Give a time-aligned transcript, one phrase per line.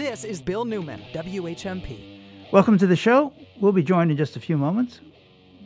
[0.00, 2.50] This is Bill Newman, WHMP.
[2.50, 3.34] Welcome to the show.
[3.60, 5.00] We'll be joined in just a few moments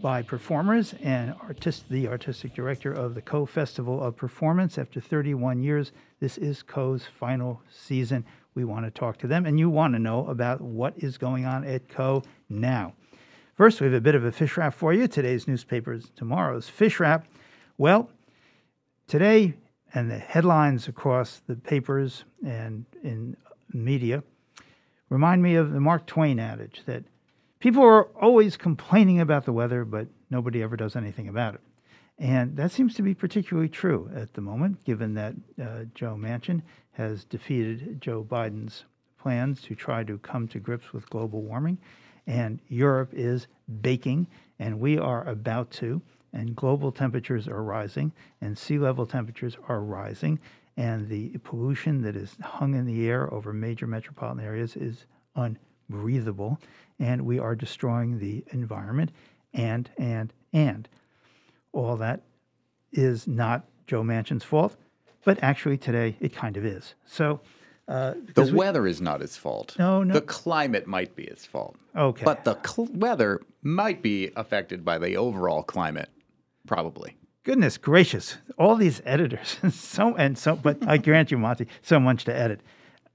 [0.03, 4.77] by performers and artist, the artistic director of the KO Festival of Performance.
[4.77, 8.25] After 31 years, this is KO's final season.
[8.57, 11.45] We want to talk to them, and you want to know about what is going
[11.45, 12.93] on at KO now.
[13.55, 15.07] First, we have a bit of a fish wrap for you.
[15.07, 17.29] Today's newspapers, tomorrow's fish wrap.
[17.79, 18.11] Well,
[19.07, 19.55] today,
[19.95, 23.37] and the headlines across the papers and in
[23.75, 24.23] media
[25.11, 27.05] remind me of the Mark Twain adage that
[27.59, 31.61] people are always complaining about the weather, but nobody ever does anything about it.
[32.19, 36.63] And that seems to be particularly true at the moment, given that uh, Joe Manchin
[36.93, 38.85] has defeated Joe Biden's
[39.19, 41.79] plans to try to come to grips with global warming.
[42.27, 43.49] And Europe is
[43.81, 46.01] baking, and we are about to.
[46.33, 50.39] And global temperatures are rising, and sea level temperatures are rising
[50.77, 56.59] and the pollution that is hung in the air over major metropolitan areas is unbreathable,
[56.99, 59.13] and we are destroying the environment,
[59.53, 60.89] and, and, and.
[61.73, 62.23] All that
[62.93, 64.77] is not Joe Manchin's fault,
[65.25, 66.95] but actually today it kind of is.
[67.05, 67.41] So,
[67.87, 69.77] uh, the we, weather is not his fault.
[69.79, 70.15] No, no.
[70.15, 71.77] The climate might be his fault.
[71.95, 72.25] Okay.
[72.25, 76.09] But the cl- weather might be affected by the overall climate,
[76.67, 80.57] probably goodness gracious, all these editors, so and so.
[80.57, 82.61] But I grant you, Monty, so much to edit.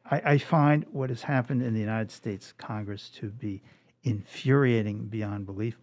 [0.09, 3.61] I, I, find what has happened in the United States Congress to be
[4.03, 5.77] infuriating beyond belief.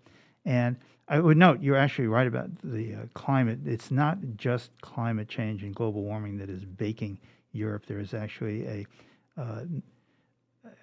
[0.45, 3.61] And I would note you're actually right about the uh, climate.
[3.65, 7.21] It's not just climate change and global warming that is baking
[7.53, 7.87] Europe.
[7.87, 8.87] There is actually a
[9.41, 9.63] uh,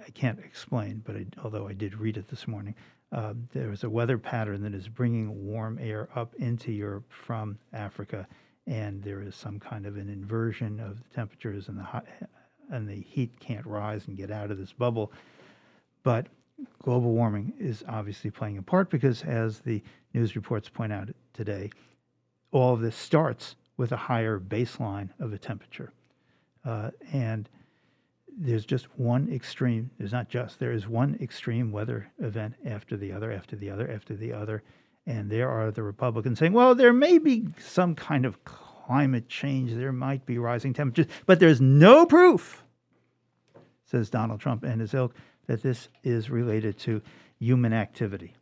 [0.05, 2.75] I can't explain, but I, although I did read it this morning,
[3.13, 7.59] uh, there is a weather pattern that is bringing warm air up into Europe from
[7.71, 8.27] Africa,
[8.65, 12.07] and there is some kind of an inversion of the temperatures, and the hot,
[12.71, 15.11] and the heat can't rise and get out of this bubble.
[16.01, 16.25] But
[16.81, 19.83] global warming is obviously playing a part because, as the
[20.15, 21.69] news reports point out today,
[22.51, 25.93] all of this starts with a higher baseline of a temperature,
[26.65, 27.47] uh, and
[28.37, 33.11] there's just one extreme, there's not just, there is one extreme weather event after the
[33.11, 34.63] other, after the other, after the other.
[35.05, 39.73] And there are the Republicans saying, well, there may be some kind of climate change,
[39.73, 42.63] there might be rising temperatures, but there's no proof,
[43.85, 45.15] says Donald Trump and his ilk,
[45.47, 47.01] that this is related to
[47.39, 48.33] human activity.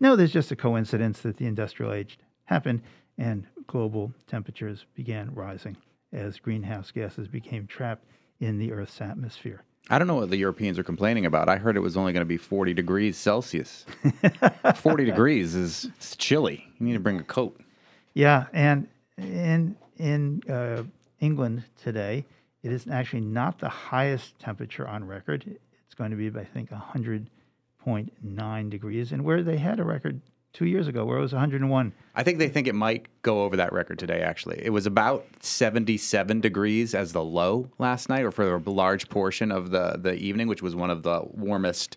[0.00, 2.82] No, there's just a coincidence that the industrial age happened
[3.18, 5.76] and global temperatures began rising
[6.12, 8.04] as greenhouse gases became trapped
[8.42, 9.62] in the Earth's atmosphere.
[9.88, 11.48] I don't know what the Europeans are complaining about.
[11.48, 13.86] I heard it was only going to be 40 degrees Celsius.
[14.76, 15.88] 40 degrees is
[16.18, 16.66] chilly.
[16.78, 17.60] You need to bring a coat.
[18.14, 20.82] Yeah, and in in uh,
[21.20, 22.24] England today,
[22.62, 25.44] it is actually not the highest temperature on record.
[25.86, 30.20] It's going to be, I think, 100.9 degrees, and where they had a record
[30.52, 31.92] two years ago where it was 101.
[32.14, 34.60] I think they think it might go over that record today, actually.
[34.62, 39.50] It was about 77 degrees as the low last night, or for a large portion
[39.50, 41.96] of the, the evening, which was one of the warmest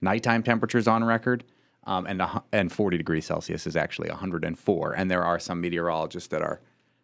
[0.00, 1.44] nighttime temperatures on record.
[1.84, 2.22] Um, and,
[2.52, 4.92] and 40 degrees Celsius is actually 104.
[4.92, 6.60] And there are some meteorologists that are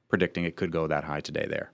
[0.09, 1.73] predicting it could go that high today there.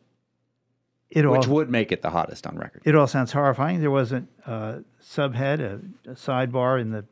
[1.11, 2.83] It which all, would make it the hottest on record.
[2.85, 3.81] It all sounds horrifying.
[3.81, 7.05] There wasn't a uh, subhead, a, a sidebar in the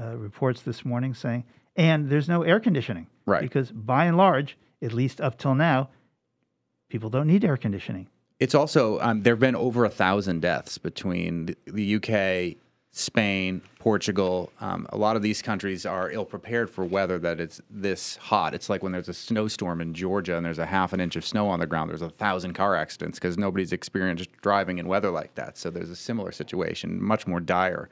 [0.00, 1.44] uh, reports this morning saying,
[1.76, 3.06] and there's no air conditioning.
[3.26, 3.42] Right.
[3.42, 5.90] Because by and large, at least up till now,
[6.88, 8.08] people don't need air conditioning.
[8.38, 12.58] It's also, um, there have been over a thousand deaths between the, UK,
[12.92, 14.52] Spain, Portugal.
[14.60, 18.54] Um, a lot of these countries are ill prepared for weather that it's this hot.
[18.54, 21.24] It's like when there's a snowstorm in Georgia and there's a half an inch of
[21.24, 25.10] snow on the ground, there's a thousand car accidents because nobody's experienced driving in weather
[25.10, 25.56] like that.
[25.56, 27.88] So there's a similar situation, much more dire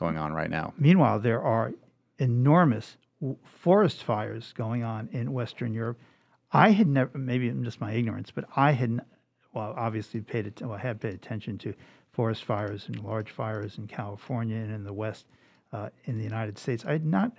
[0.00, 0.72] going on right now.
[0.78, 1.72] Meanwhile, there are
[2.18, 2.96] enormous
[3.44, 5.98] forest fires going on in Western Europe.
[6.50, 9.00] I had never, maybe just my ignorance, but I had,
[9.52, 11.74] well, obviously paid, well, I had paid attention to
[12.12, 15.26] forest fires and large fires in California and in the West,
[15.72, 16.84] uh, in the United States.
[16.84, 17.32] I had not,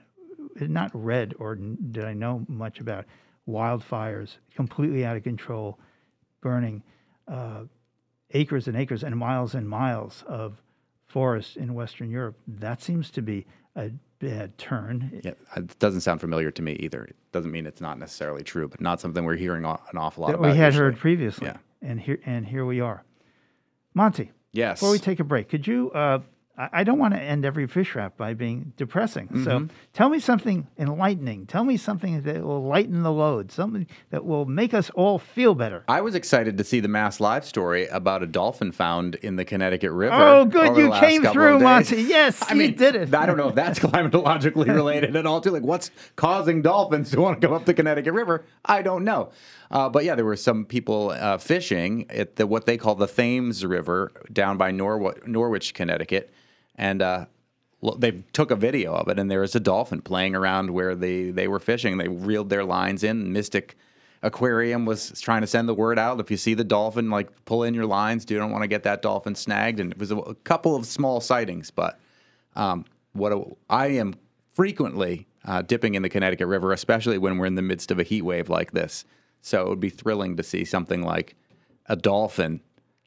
[0.58, 3.06] had not read or did I know much about
[3.50, 5.80] wildfires completely out of control,
[6.42, 6.84] burning
[7.28, 7.64] uh,
[8.32, 10.62] acres and acres and miles and miles of
[11.12, 12.38] forests in Western Europe.
[12.48, 15.22] That seems to be a bad turn.
[15.24, 17.04] Yeah, it doesn't sound familiar to me either.
[17.04, 20.28] It doesn't mean it's not necessarily true, but not something we're hearing an awful lot
[20.30, 20.52] that about.
[20.52, 20.86] We had usually.
[20.86, 21.48] heard previously.
[21.48, 21.58] Yeah.
[21.82, 23.04] And here and here we are.
[23.94, 24.32] Monty.
[24.54, 24.80] Yes.
[24.80, 26.20] Before we take a break, could you uh,
[26.58, 29.28] I, don't want to end every fish wrap by being depressing.
[29.28, 29.44] Mm-hmm.
[29.46, 31.48] So tell me something enlightening.
[31.48, 35.56] Tell me something that will lighten the load, something that will make us all feel
[35.56, 35.84] better.
[35.88, 39.46] I was excited to see the Mass Live story about a dolphin found in the
[39.46, 40.16] Connecticut River.
[40.16, 40.78] Oh, good.
[40.78, 41.60] You came through.
[41.60, 42.02] Monty.
[42.04, 43.14] Yes, I you mean, did it.
[43.14, 45.52] I don't know if that's climatologically related at all, too.
[45.52, 48.46] Like, what's causing dolphins to want to come up the Connecticut River?
[48.66, 49.32] I don't know.
[49.72, 53.08] Uh, but yeah, there were some people uh, fishing at the what they call the
[53.08, 56.34] Thames River down by Norw- Norwich, Connecticut,
[56.76, 57.26] and uh,
[57.98, 61.32] they took a video of it, and there was a dolphin playing around where they
[61.32, 61.98] they were fishing.
[61.98, 63.34] They reeled their lines in.
[63.34, 63.78] Mystic
[64.24, 66.20] Aquarium was trying to send the word out.
[66.20, 68.24] If you see the dolphin, like pull in your lines.
[68.24, 69.80] Do you don't want to get that dolphin snagged.
[69.80, 72.00] And it was a, a couple of small sightings, but
[72.56, 74.14] um, what a, I am
[74.54, 78.04] frequently uh, dipping in the Connecticut River, especially when we're in the midst of a
[78.04, 79.06] heat wave like this.
[79.42, 81.36] So it would be thrilling to see something like
[81.88, 82.62] a dolphin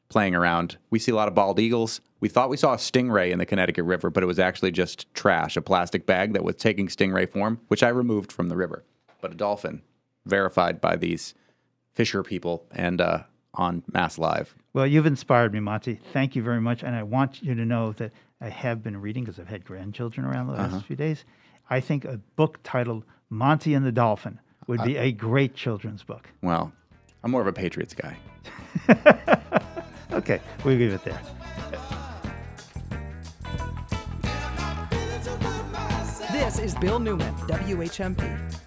[0.09, 0.77] playing around.
[0.89, 2.01] We see a lot of bald eagles.
[2.25, 5.13] We thought we saw a stingray in the Connecticut River, but it was actually just
[5.13, 8.83] trash, a plastic bag that was taking stingray form, which I removed from the river.
[9.21, 9.83] But a dolphin,
[10.25, 11.35] verified by these
[11.93, 13.19] fisher people and uh,
[13.53, 14.55] on Mass Live.
[14.73, 15.99] Well, you've inspired me, Monty.
[16.13, 16.81] Thank you very much.
[16.83, 18.11] And I want you to know that
[18.41, 20.81] I have been reading because I've had grandchildren around the last Uh-huh.
[20.81, 21.25] few days.
[21.69, 26.27] I think a book titled Monty and the Dolphin would be a great children's book.
[26.41, 26.73] Well,
[27.23, 28.17] I'm more of a Patriots guy.
[30.11, 31.19] Okay, we'll leave it there.
[36.35, 38.64] This is Bill Newman, WHMP.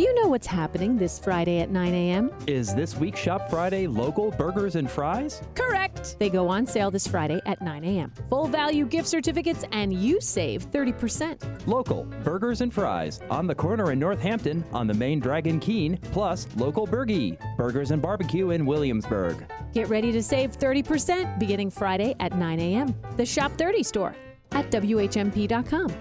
[0.00, 2.30] Do you know what's happening this Friday at 9 a.m.?
[2.46, 5.42] Is this week Shop Friday local burgers and fries?
[5.54, 6.16] Correct!
[6.18, 8.10] They go on sale this Friday at 9 a.m.
[8.30, 11.66] Full value gift certificates, and you save 30%.
[11.66, 16.48] Local burgers and fries on the corner in Northampton on the main Dragon Keen, plus
[16.56, 19.44] local Burgie Burgers and Barbecue in Williamsburg.
[19.74, 22.94] Get ready to save 30% beginning Friday at 9 a.m.
[23.18, 24.16] The Shop 30 store
[24.52, 25.94] at WHMP.com.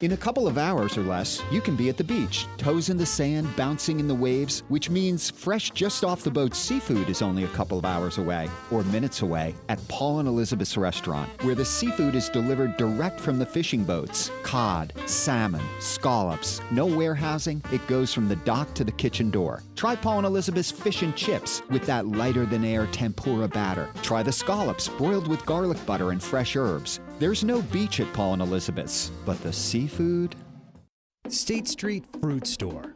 [0.00, 2.96] In a couple of hours or less, you can be at the beach, toes in
[2.96, 7.20] the sand, bouncing in the waves, which means fresh just off the boat seafood is
[7.20, 11.56] only a couple of hours away or minutes away at Paul and Elizabeth's restaurant, where
[11.56, 14.30] the seafood is delivered direct from the fishing boats.
[14.44, 19.64] Cod, salmon, scallops, no warehousing, it goes from the dock to the kitchen door.
[19.78, 23.88] Try Paul and Elizabeth's fish and chips with that lighter than air tempura batter.
[24.02, 26.98] Try the scallops broiled with garlic butter and fresh herbs.
[27.20, 30.34] There's no beach at Paul and Elizabeth's, but the seafood.
[31.28, 32.92] State Street Fruit Store.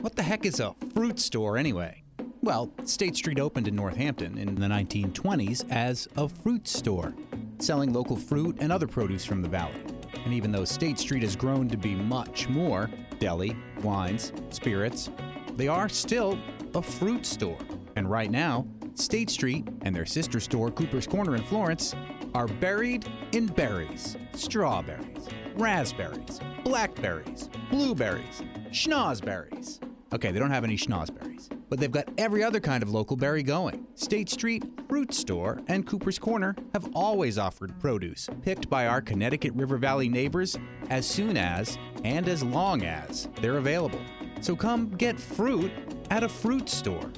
[0.00, 2.04] What the heck is a fruit store anyway?
[2.40, 7.16] Well, State Street opened in Northampton in the 1920s as a fruit store,
[7.58, 9.82] selling local fruit and other produce from the valley.
[10.24, 15.10] And even though State Street has grown to be much more deli, wines, spirits
[15.56, 16.38] they are still
[16.74, 17.58] a fruit store.
[17.96, 21.94] And right now, State Street and their sister store, Cooper's Corner in Florence,
[22.34, 29.80] are buried in berries, strawberries, raspberries, blackberries, blueberries, schnozberries.
[30.14, 33.42] Okay, they don't have any schnozberries, but they've got every other kind of local berry
[33.42, 33.86] going.
[33.94, 39.54] State Street Fruit Store and Cooper's Corner have always offered produce picked by our Connecticut
[39.54, 40.58] River Valley neighbors
[40.90, 44.00] as soon as and as long as they're available.
[44.42, 45.70] So come get fruit
[46.10, 47.12] at a fruit store.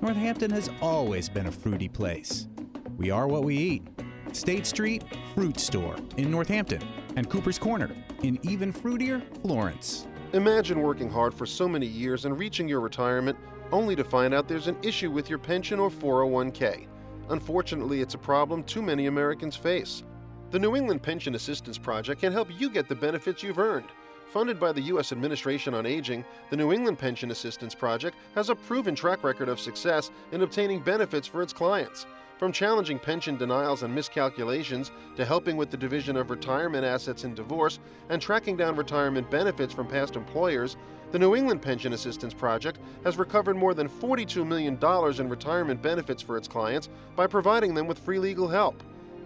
[0.00, 2.48] Northampton has always been a fruity place.
[2.96, 3.82] We are what we eat.
[4.32, 6.82] State Street Fruit Store in Northampton
[7.16, 10.06] and Cooper's Corner in even fruitier Florence.
[10.32, 13.36] Imagine working hard for so many years and reaching your retirement
[13.70, 16.86] only to find out there's an issue with your pension or 401k.
[17.28, 20.02] Unfortunately, it's a problem too many Americans face.
[20.50, 23.88] The New England Pension Assistance Project can help you get the benefits you've earned.
[24.26, 25.12] Funded by the U.S.
[25.12, 29.60] Administration on Aging, the New England Pension Assistance Project has a proven track record of
[29.60, 32.06] success in obtaining benefits for its clients.
[32.38, 37.34] From challenging pension denials and miscalculations to helping with the division of retirement assets in
[37.34, 37.78] divorce
[38.08, 40.76] and tracking down retirement benefits from past employers,
[41.12, 44.76] the New England Pension Assistance Project has recovered more than $42 million
[45.20, 48.82] in retirement benefits for its clients by providing them with free legal help.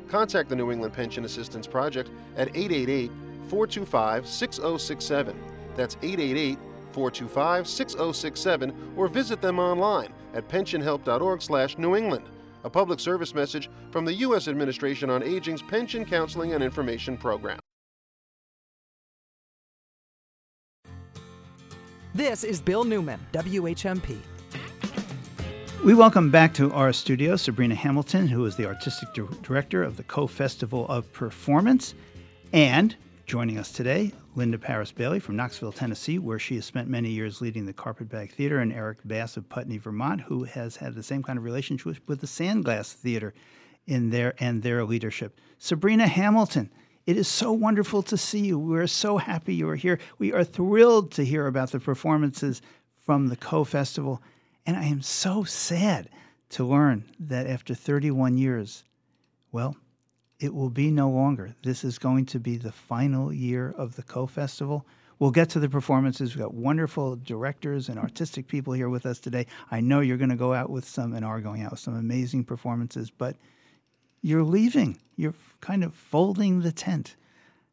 [0.08, 3.10] Contact the New England Pension Assistance Project at 888
[3.48, 5.38] 425 6067.
[5.74, 6.58] That's 888
[6.92, 12.26] 425 6067 or visit them online at pensionhelp.org slash New England.
[12.64, 14.48] A public service message from the U.S.
[14.48, 17.58] Administration on Aging's Pension Counseling and Information Program.
[22.14, 24.18] This is Bill Newman, WHMP.
[25.84, 29.10] We welcome back to our studio Sabrina Hamilton, who is the artistic
[29.42, 31.94] director of the KO Festival of Performance,
[32.52, 32.96] and
[33.28, 37.42] Joining us today, Linda Paris Bailey from Knoxville, Tennessee, where she has spent many years
[37.42, 41.22] leading the Carpetbag Theater, and Eric Bass of Putney, Vermont, who has had the same
[41.22, 43.34] kind of relationship with the Sandglass Theater
[43.86, 45.38] in their and their leadership.
[45.58, 46.70] Sabrina Hamilton,
[47.04, 48.58] it is so wonderful to see you.
[48.58, 49.98] We're so happy you are here.
[50.16, 52.62] We are thrilled to hear about the performances
[52.96, 54.22] from the KO Festival,
[54.64, 56.08] and I am so sad
[56.48, 58.84] to learn that after 31 years,
[59.52, 59.76] well,
[60.40, 61.54] it will be no longer.
[61.62, 64.86] This is going to be the final year of the KO Festival.
[65.18, 66.34] We'll get to the performances.
[66.34, 69.46] We've got wonderful directors and artistic people here with us today.
[69.70, 71.96] I know you're going to go out with some and are going out with some
[71.96, 73.34] amazing performances, but
[74.22, 74.98] you're leaving.
[75.16, 77.16] You're kind of folding the tent.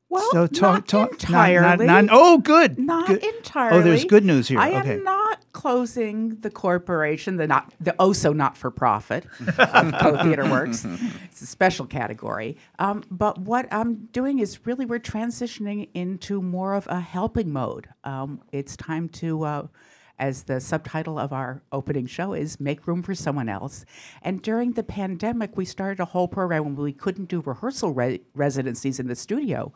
[0.10, 1.86] Well, so talk, not talk, entirely.
[1.88, 2.78] Not, not, oh, good.
[2.78, 3.24] Not good.
[3.24, 3.80] entirely.
[3.80, 4.60] Oh, there's good news here.
[4.60, 4.94] I okay.
[4.94, 9.26] am not closing the corporation, the not the oh so not for profit
[9.58, 10.86] of KO Theater Works.
[11.26, 12.58] It's a special category.
[12.80, 17.88] Um, but what I'm doing is really we're transitioning into more of a helping mode.
[18.04, 19.44] Um, it's time to.
[19.44, 19.68] Uh,
[20.20, 23.86] as the subtitle of our opening show is Make Room for Someone Else.
[24.22, 28.22] And during the pandemic, we started a whole program when we couldn't do rehearsal re-
[28.34, 29.74] residencies in the studio.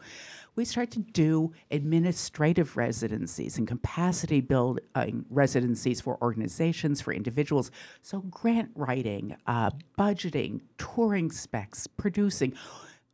[0.55, 7.71] We started to do administrative residencies and capacity building residencies for organizations, for individuals.
[8.01, 12.55] So, grant writing, uh, budgeting, touring specs, producing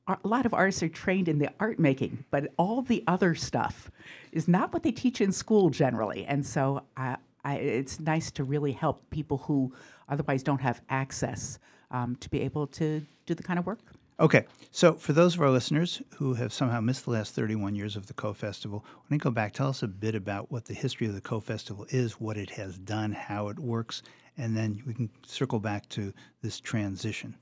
[0.08, 3.90] a lot of artists are trained in the art making, but all the other stuff
[4.32, 6.26] is not what they teach in school generally.
[6.26, 9.74] And so I, I, it's nice to really help people who
[10.08, 11.60] otherwise don't have access
[11.92, 13.80] um, to be able to do the kind of work.
[14.18, 17.98] Okay, so for those of our listeners who have somehow missed the last 31 years
[17.98, 19.52] of the KO Festival, why don't you go back?
[19.52, 22.52] Tell us a bit about what the history of the KO Festival is, what it
[22.52, 24.04] has done, how it works,
[24.38, 27.36] and then we can circle back to this transition.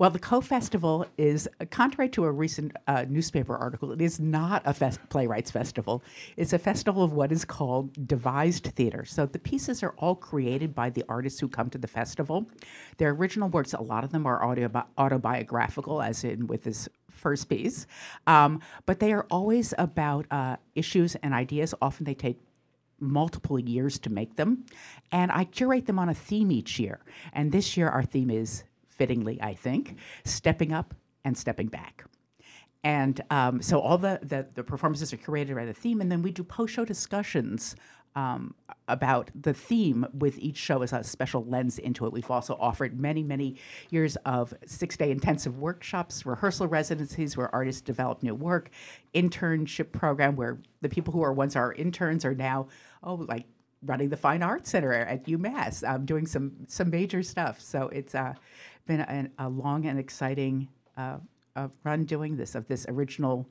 [0.00, 4.62] Well, the KO Festival is, contrary to a recent uh, newspaper article, it is not
[4.64, 6.02] a fest- playwrights festival.
[6.38, 9.04] It's a festival of what is called devised theater.
[9.04, 12.46] So the pieces are all created by the artists who come to the festival.
[12.96, 17.50] Their original works, a lot of them are autobi- autobiographical, as in with this first
[17.50, 17.86] piece,
[18.26, 21.74] um, but they are always about uh, issues and ideas.
[21.82, 22.40] Often they take
[23.00, 24.64] multiple years to make them.
[25.12, 27.00] And I curate them on a theme each year.
[27.34, 28.64] And this year, our theme is
[29.00, 32.04] fittingly, I think, stepping up and stepping back.
[32.84, 36.20] And um, so all the, the, the, performances are curated by the theme, and then
[36.20, 37.76] we do post show discussions
[38.14, 38.54] um,
[38.88, 42.12] about the theme with each show as a special lens into it.
[42.12, 43.56] We've also offered many, many
[43.88, 48.68] years of six day intensive workshops, rehearsal residencies where artists develop new work,
[49.14, 52.68] internship program where the people who are once our interns are now,
[53.02, 53.46] oh, like
[53.86, 57.60] running the Fine Arts Center at UMass, um, doing some some major stuff.
[57.60, 58.34] So it's uh,
[58.90, 59.00] been
[59.38, 61.18] a, a long and exciting uh,
[61.54, 63.48] uh, run doing this of this original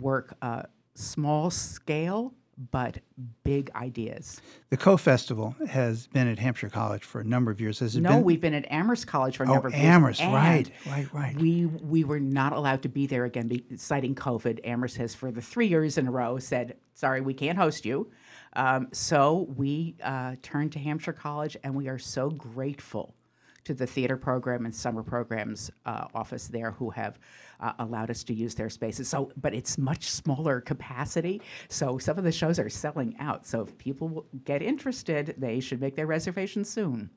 [0.00, 0.62] work, uh,
[0.94, 2.34] small scale
[2.70, 2.98] but
[3.44, 4.40] big ideas.
[4.70, 7.78] The KO Festival has been at Hampshire College for a number of years.
[7.78, 8.24] Has it no, been?
[8.24, 10.32] we've been at Amherst College for a oh, number of Amherst, years.
[10.32, 11.36] Amherst, right, right, right.
[11.36, 14.60] We we were not allowed to be there again, be, citing COVID.
[14.64, 18.10] Amherst has, for the three years in a row, said, "Sorry, we can't host you."
[18.54, 23.14] Um, so we uh, turned to Hampshire College, and we are so grateful
[23.64, 27.18] to the theater program and summer programs uh, office there who have
[27.60, 29.08] uh, allowed us to use their spaces.
[29.08, 31.40] So, but it's much smaller capacity.
[31.68, 33.46] So some of the shows are selling out.
[33.46, 37.10] So if people get interested, they should make their reservations soon.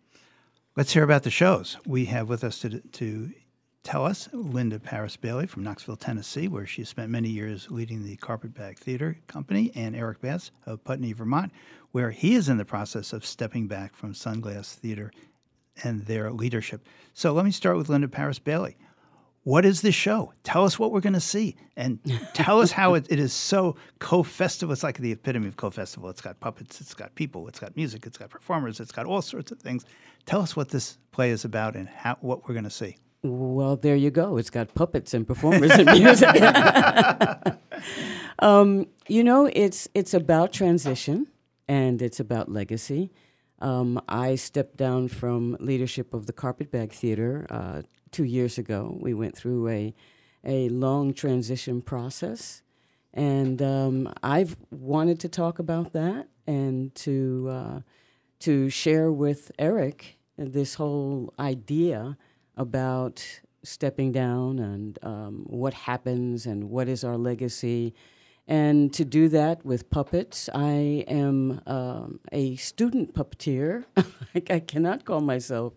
[0.75, 1.77] Let's hear about the shows.
[1.85, 3.31] We have with us to, to
[3.83, 8.17] tell us Linda Paris Bailey from Knoxville, Tennessee, where she spent many years leading the
[8.17, 11.51] Carpetbag Theater Company, and Eric Bass of Putney, Vermont,
[11.91, 15.11] where he is in the process of stepping back from Sunglass Theater
[15.83, 16.87] and their leadership.
[17.13, 18.77] So let me start with Linda Paris Bailey.
[19.43, 20.33] What is this show?
[20.43, 21.99] Tell us what we're going to see, and
[22.33, 24.73] tell us how it, it is so KO-festival.
[24.73, 26.09] It's like the epitome of KO-festival.
[26.09, 29.21] It's got puppets, it's got people, it's got music, it's got performers, it's got all
[29.21, 29.85] sorts of things.
[30.25, 32.97] Tell us what this play is about and how, what we're going to see.
[33.21, 34.37] Well, there you go.
[34.37, 36.29] It's got puppets and performers and music.
[38.39, 41.27] um, you know, it's it's about transition
[41.67, 43.11] and it's about legacy.
[43.59, 47.81] Um, I stepped down from leadership of the Carpetbag Theater uh,
[48.11, 48.97] two years ago.
[48.99, 49.93] We went through a
[50.43, 52.61] a long transition process,
[53.13, 57.79] and um, I've wanted to talk about that and to uh,
[58.39, 62.17] to share with Eric this whole idea
[62.57, 67.93] about stepping down and um, what happens and what is our legacy
[68.47, 73.85] and to do that with puppets, I am um, a student puppeteer.
[74.49, 75.73] I cannot call myself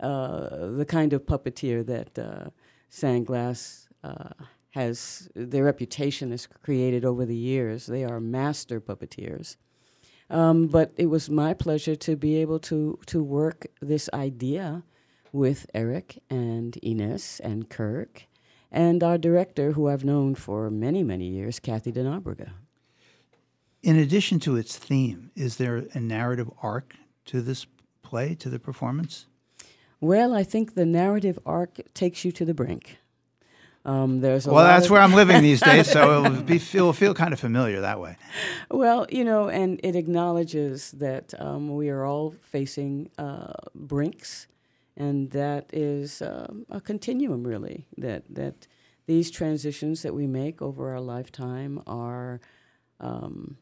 [0.00, 2.50] uh, the kind of puppeteer that uh,
[2.90, 4.30] Sandglass uh,
[4.70, 7.86] has their reputation is created over the years.
[7.86, 9.56] They are master puppeteers.
[10.30, 14.82] Um, but it was my pleasure to be able to to work this idea
[15.32, 18.27] with Eric and Ines and Kirk
[18.70, 22.50] and our director, who I've known for many, many years, Kathy DeNobriga.
[23.82, 26.94] In addition to its theme, is there a narrative arc
[27.26, 27.66] to this
[28.02, 29.26] play, to the performance?
[30.00, 32.98] Well, I think the narrative arc takes you to the brink.
[33.84, 37.32] Um, there's a well, that's where I'm living these days, so it'll be feel kind
[37.32, 38.16] of familiar that way.
[38.70, 44.46] Well, you know, and it acknowledges that um, we are all facing uh, brinks,
[44.98, 47.86] and that is um, a continuum, really.
[47.96, 48.66] That that
[49.06, 52.40] these transitions that we make over our lifetime are
[53.00, 53.56] um,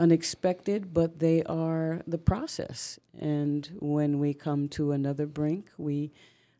[0.00, 2.98] unexpected, but they are the process.
[3.20, 6.10] And when we come to another brink, we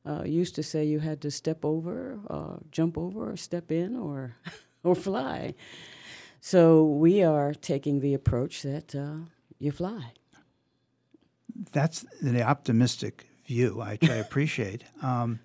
[0.06, 3.96] uh, used to say you had to step over, uh, jump over, or step in,
[3.96, 4.36] or
[4.84, 5.54] or fly.
[6.40, 10.12] So we are taking the approach that uh, you fly.
[11.72, 14.84] That's the optimistic view, which I appreciate.
[15.02, 15.40] Um,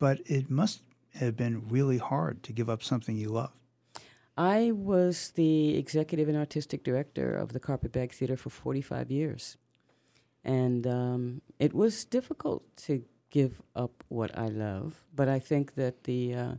[0.00, 0.82] but it must
[1.14, 3.52] have been really hard to give up something you love.
[4.36, 9.56] I was the executive and artistic director of the Carpetbag Theater for 45 years.
[10.44, 16.04] And um, it was difficult to give up what I love, but I think that
[16.04, 16.54] the, uh,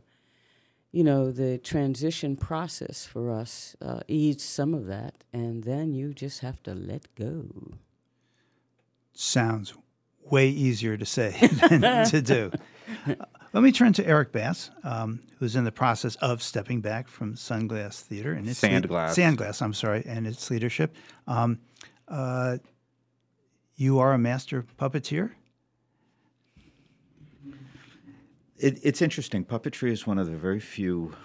[0.92, 6.14] you know, the transition process for us uh, eased some of that, and then you
[6.14, 7.72] just have to let go.
[9.14, 9.74] Sounds
[10.32, 11.36] way easier to say
[11.70, 12.52] than to do.
[13.54, 17.34] Let me turn to Eric Bass, um, who's in the process of stepping back from
[17.34, 19.16] Sunglass Theater and its Sandglass.
[19.16, 20.96] Sandglass, I'm sorry, and its leadership.
[21.26, 21.60] Um,
[22.08, 22.58] uh,
[23.76, 25.32] you are a master puppeteer.
[28.58, 29.46] It, it's interesting.
[29.46, 31.16] Puppetry is one of the very few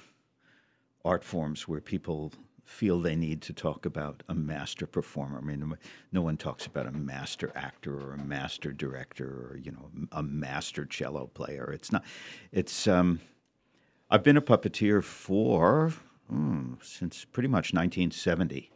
[1.05, 2.33] art forms where people
[2.65, 5.39] feel they need to talk about a master performer.
[5.39, 5.77] I mean,
[6.13, 10.23] no one talks about a master actor or a master director or you know a
[10.23, 11.71] master cello player.
[11.73, 12.05] It's not.
[12.53, 12.87] It's.
[12.87, 13.21] Um,
[14.11, 15.93] I've been a puppeteer for
[16.29, 18.71] hmm, since pretty much 1970.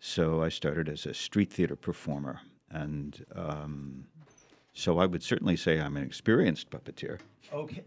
[0.00, 2.40] So I started as a street theater performer,
[2.70, 4.06] and um,
[4.72, 7.20] so I would certainly say I'm an experienced puppeteer.
[7.52, 7.82] Okay.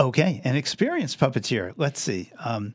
[0.00, 1.72] Okay, an experienced puppeteer.
[1.76, 2.30] Let's see.
[2.38, 2.74] Um,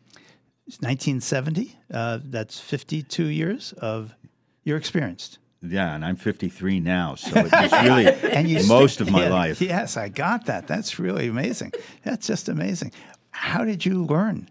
[0.65, 1.75] 1970.
[1.93, 4.15] Uh, that's 52 years of
[4.63, 5.39] you're experienced.
[5.61, 9.23] Yeah, and I'm 53 now, so it was really and you most stick- of my
[9.23, 9.61] yeah, life.
[9.61, 10.67] Yes, I got that.
[10.67, 11.71] That's really amazing.
[12.03, 12.91] That's just amazing.
[13.31, 14.49] How did you learn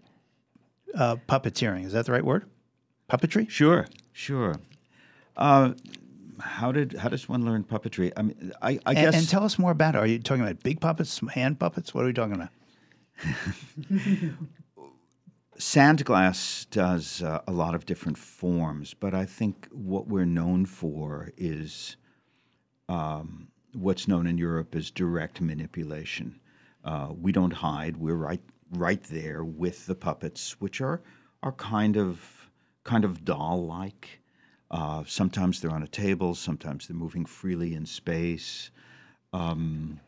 [0.95, 1.85] uh, puppeteering?
[1.85, 2.45] Is that the right word?
[3.09, 3.49] Puppetry?
[3.49, 4.55] Sure, sure.
[5.37, 5.73] Uh,
[6.39, 8.11] how did how does one learn puppetry?
[8.17, 9.99] I mean, I, I and, guess and tell us more about it.
[9.99, 11.93] Are you talking about big puppets, hand puppets?
[11.93, 12.49] What are we talking about?
[15.63, 21.31] Sandglass does uh, a lot of different forms, but I think what we're known for
[21.37, 21.95] is
[22.89, 26.41] um, what's known in Europe as direct manipulation.
[26.83, 31.01] Uh, we don't hide; we're right right there with the puppets, which are
[31.41, 32.49] are kind of
[32.83, 34.19] kind of doll-like.
[34.69, 38.69] Uh, sometimes they're on a table, sometimes they're moving freely in space.
[39.31, 40.01] Um,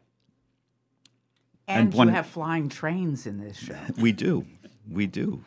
[1.65, 3.77] And, one- you have flying trains in this show.
[3.97, 4.45] we do,
[4.89, 5.43] we do.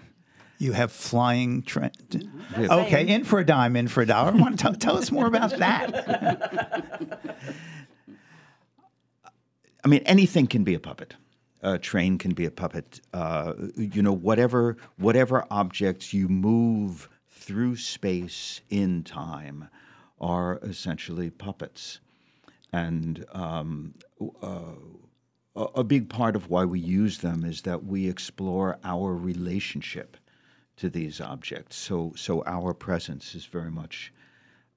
[0.59, 1.91] You have flying train.
[2.55, 4.33] have- Okay, in for a dime, in for a dollar.
[4.33, 7.19] Want to tell, tell us more about that?
[9.85, 11.15] I mean, anything can be a puppet.
[11.63, 13.01] A train can be a puppet.
[13.13, 19.69] Uh, you know, whatever whatever objects you move through space in time
[20.21, 22.01] are essentially puppets.
[22.73, 23.95] And um,
[24.43, 24.61] uh,
[25.59, 30.17] a a big part of why we use them is that we explore our relationship
[30.77, 31.77] to these objects.
[31.77, 34.13] So, so our presence is very much,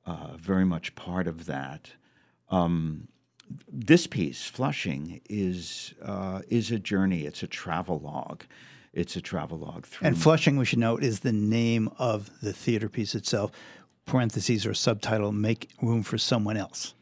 [0.06, 1.91] uh, very much part of that.
[2.50, 3.08] Um,
[3.72, 7.22] this piece, Flushing, is uh, is a journey.
[7.26, 8.44] It's a travelogue.
[8.94, 10.08] It's a travelogue through.
[10.08, 13.52] And Flushing, we should note, is the name of the theater piece itself.
[14.06, 16.94] Parentheses or subtitle, make room for someone else.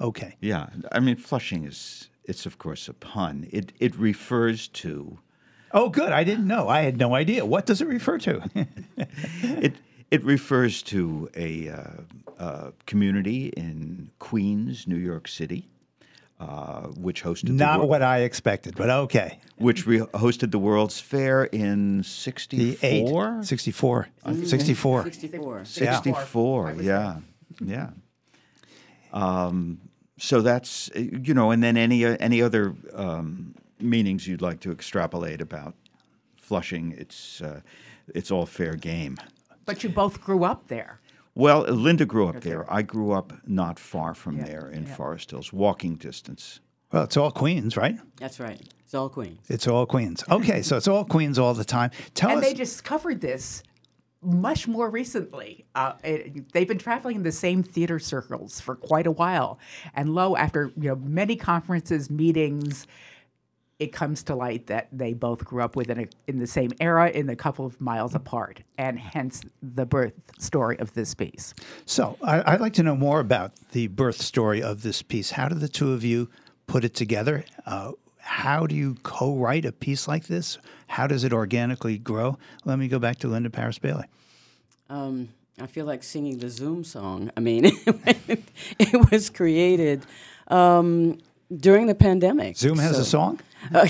[0.00, 0.36] Okay.
[0.40, 3.48] Yeah, I mean, Flushing is it's of course a pun.
[3.50, 5.18] It it refers to
[5.72, 6.12] Oh, good.
[6.12, 6.68] I didn't know.
[6.68, 7.44] I had no idea.
[7.44, 8.42] What does it refer to?
[9.42, 9.74] it
[10.10, 11.82] it refers to a, uh,
[12.38, 15.68] uh community in Queens, New York City,
[16.38, 19.40] uh, which hosted the Not wor- what I expected, but okay.
[19.56, 23.08] which re- hosted the World's Fair in The eight.
[23.08, 23.42] 64?
[23.42, 24.08] 64.
[24.44, 25.04] 64.
[25.04, 25.64] 64.
[25.64, 27.18] 64, yeah.
[27.60, 27.90] Yeah.
[29.12, 29.80] Um,
[30.18, 34.60] so that's, uh, you know, and then any, uh, any other um, meanings you'd like
[34.60, 35.74] to extrapolate about
[36.36, 36.94] Flushing.
[36.96, 37.60] It's uh,
[38.14, 39.16] it's all fair game.
[39.64, 41.00] But you both grew up there.
[41.34, 42.72] Well, Linda grew up there.
[42.72, 44.94] I grew up not far from Yeah, there in yeah.
[44.94, 46.60] Forest Hills, walking distance.
[46.92, 47.98] Well, it's all Queens, right?
[48.20, 48.60] That's right.
[48.84, 49.40] It's all Queens.
[49.48, 50.22] It's all Queens.
[50.30, 51.90] Okay, so it's all Queens all the time.
[52.14, 52.46] Tell and us.
[52.46, 53.64] And they discovered this
[54.26, 55.64] much more recently.
[55.74, 59.58] Uh, it, they've been traveling in the same theater circles for quite a while,
[59.94, 62.86] and lo, after you know many conferences, meetings,
[63.78, 67.10] it comes to light that they both grew up within a, in the same era,
[67.10, 71.54] in a couple of miles apart, and hence the birth story of this piece.
[71.84, 75.30] So I, I'd like to know more about the birth story of this piece.
[75.30, 76.28] How did the two of you
[76.66, 77.44] put it together?
[77.64, 77.92] Uh,
[78.26, 80.58] how do you co-write a piece like this?
[80.88, 82.38] How does it organically grow?
[82.64, 84.06] Let me go back to Linda Paris Bailey.
[84.90, 85.28] Um,
[85.60, 87.30] I feel like singing the Zoom song.
[87.36, 87.64] I mean,
[88.78, 90.02] it was created
[90.48, 91.18] um,
[91.56, 92.56] during the pandemic.
[92.56, 93.40] Zoom has so- a song.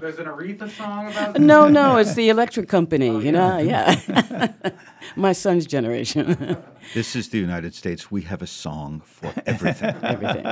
[0.00, 1.40] There's an Aretha song about that?
[1.40, 3.20] No, no, it's the electric company.
[3.24, 4.48] you know, yeah.
[5.16, 6.56] My son's generation.
[6.94, 8.10] This is the United States.
[8.10, 9.94] We have a song for everything.
[10.02, 10.46] Everything.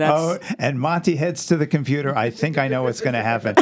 [0.00, 2.16] oh, and Monty heads to the computer.
[2.16, 3.54] I think I know what's going to happen.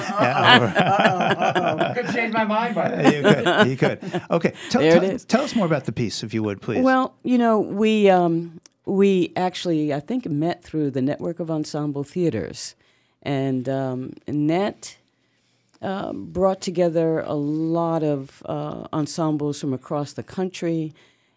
[1.95, 3.67] Could change my mind by you could.
[3.69, 4.23] You could.
[4.31, 4.53] Okay.
[4.71, 5.25] Tell, There it tell- is.
[5.25, 6.83] tell us more about the piece, if you would, please.
[6.83, 12.05] Well, you know, we um, we actually I think met through the network of ensemble
[12.05, 12.75] theaters,
[13.23, 14.97] and um, Net
[15.81, 20.93] um, brought together a lot of uh, ensembles from across the country,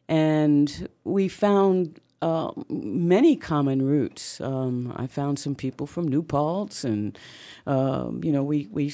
[0.08, 2.00] and we found.
[2.22, 4.42] Uh, many common roots.
[4.42, 7.20] Um, I found some people from New Paltz, and
[7.68, 8.92] um, you know, we we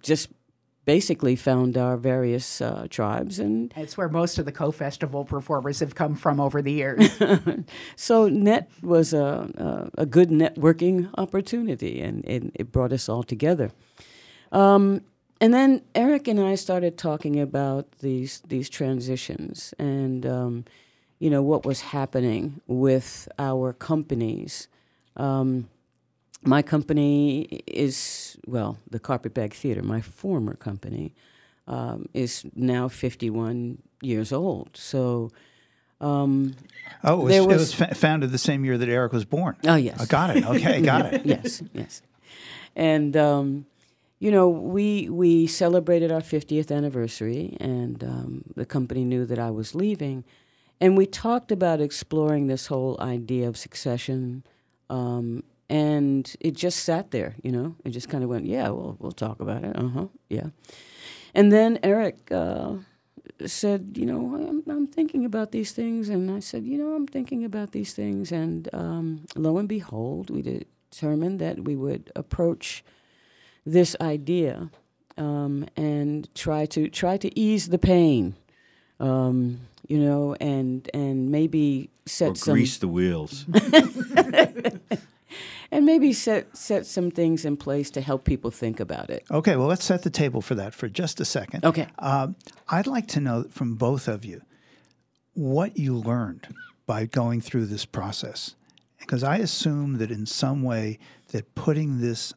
[0.00, 0.28] just
[0.84, 5.94] basically found our various uh, tribes, and It's where most of the KO-festival performers have
[5.94, 7.20] come from over the years.
[7.96, 13.22] so net was a, a, a good networking opportunity, and it, it brought us all
[13.22, 13.70] together.
[14.52, 15.02] Um,
[15.40, 20.64] and then Eric and I started talking about these these transitions and um,
[21.18, 24.68] you know what was happening with our companies.
[25.16, 25.68] Um,
[26.44, 31.14] my company is well, the Carpetbag Theater, my former company,
[31.66, 34.70] um, is now 51 years old.
[34.74, 35.30] So.
[36.02, 36.54] Um,
[37.04, 39.26] oh, it was, there it was- was fa- founded the same year that Eric was
[39.26, 39.54] born.
[39.66, 40.46] Oh yes, I got it.
[40.46, 41.26] Okay, got it.
[41.26, 42.00] yes, yes.
[42.74, 43.66] And um,
[44.18, 49.50] you know, we we celebrated our 50th anniversary, and um, the company knew that I
[49.50, 50.24] was leaving,
[50.80, 54.42] and we talked about exploring this whole idea of succession.
[55.70, 57.76] And it just sat there, you know.
[57.84, 59.76] It just kind of went, yeah, well, we'll talk about it.
[59.76, 60.48] Uh huh, yeah.
[61.32, 62.74] And then Eric uh,
[63.46, 66.08] said, you know, I'm, I'm thinking about these things.
[66.08, 68.32] And I said, you know, I'm thinking about these things.
[68.32, 72.82] And um, lo and behold, we determined that we would approach
[73.64, 74.70] this idea
[75.16, 78.34] um, and try to try to ease the pain,
[78.98, 83.44] um, you know, and and maybe set or some grease the wheels.
[85.70, 89.24] and maybe set set some things in place to help people think about it.
[89.30, 91.64] Okay, well, let's set the table for that for just a second.
[91.64, 91.86] Okay.
[91.98, 92.36] Um,
[92.68, 94.42] I'd like to know from both of you
[95.34, 96.48] what you learned
[96.86, 98.56] by going through this process.
[98.98, 102.34] Because I assume that in some way that putting this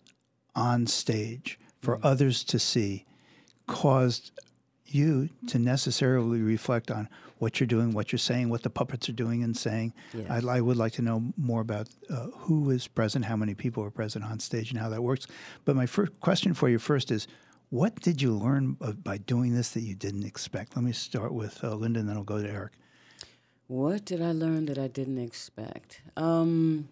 [0.56, 3.06] on stage for others to see
[3.68, 4.32] caused
[4.86, 7.10] you to necessarily reflect on
[7.44, 9.94] what you're doing, what you're saying, what the puppets are doing and saying.
[10.14, 10.26] Yes.
[10.30, 13.84] I'd, I would like to know more about uh, who is present, how many people
[13.84, 15.28] are present on stage, and how that works.
[15.66, 17.28] But my first question for you first is,
[17.70, 20.76] what did you learn by doing this that you didn't expect?
[20.76, 22.74] Let me start with uh, Linda, and then I'll go to Eric.
[23.68, 26.02] What did I learn that I didn't expect?
[26.16, 26.90] Um,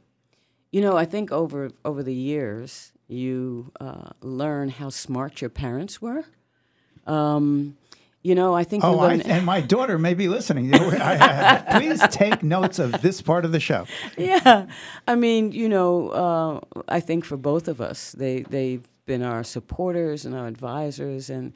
[0.71, 6.01] you know, I think over over the years, you uh, learn how smart your parents
[6.01, 6.23] were.
[7.05, 7.77] Um,
[8.23, 10.73] you know, I think Oh, I, and my daughter may be listening.
[10.75, 13.85] I- I- please take notes of this part of the show.
[14.17, 14.67] yeah,
[15.07, 19.43] I mean, you know, uh, I think for both of us, they they've been our
[19.43, 21.53] supporters and our advisors, and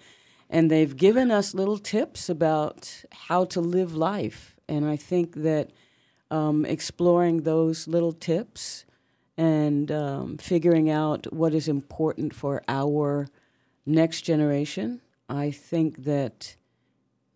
[0.49, 4.55] and they've given us little tips about how to live life.
[4.67, 5.69] And I think that
[6.31, 8.85] um, exploring those little tips
[9.37, 13.27] and um, figuring out what is important for our
[13.85, 16.55] next generation, I think that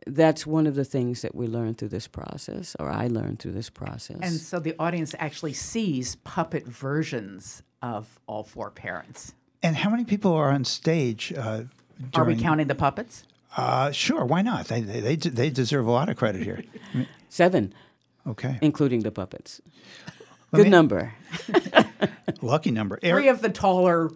[0.08, 3.52] that's one of the things that we learn through this process, or I learned through
[3.54, 4.18] this process.
[4.22, 9.34] and so the audience actually sees puppet versions of all four parents.
[9.62, 11.34] And how many people are on stage?
[11.36, 11.64] Uh,
[12.16, 13.24] Are we counting the puppets?
[13.58, 14.68] Uh, sure, why not?
[14.68, 16.64] They, they, they, they deserve a lot of credit here.
[17.30, 17.74] Seven,
[18.28, 18.58] Okay.
[18.62, 19.60] including the puppets.
[20.52, 21.14] Let Good me- number.
[22.42, 22.98] Lucky number.
[23.02, 24.10] Three of the taller,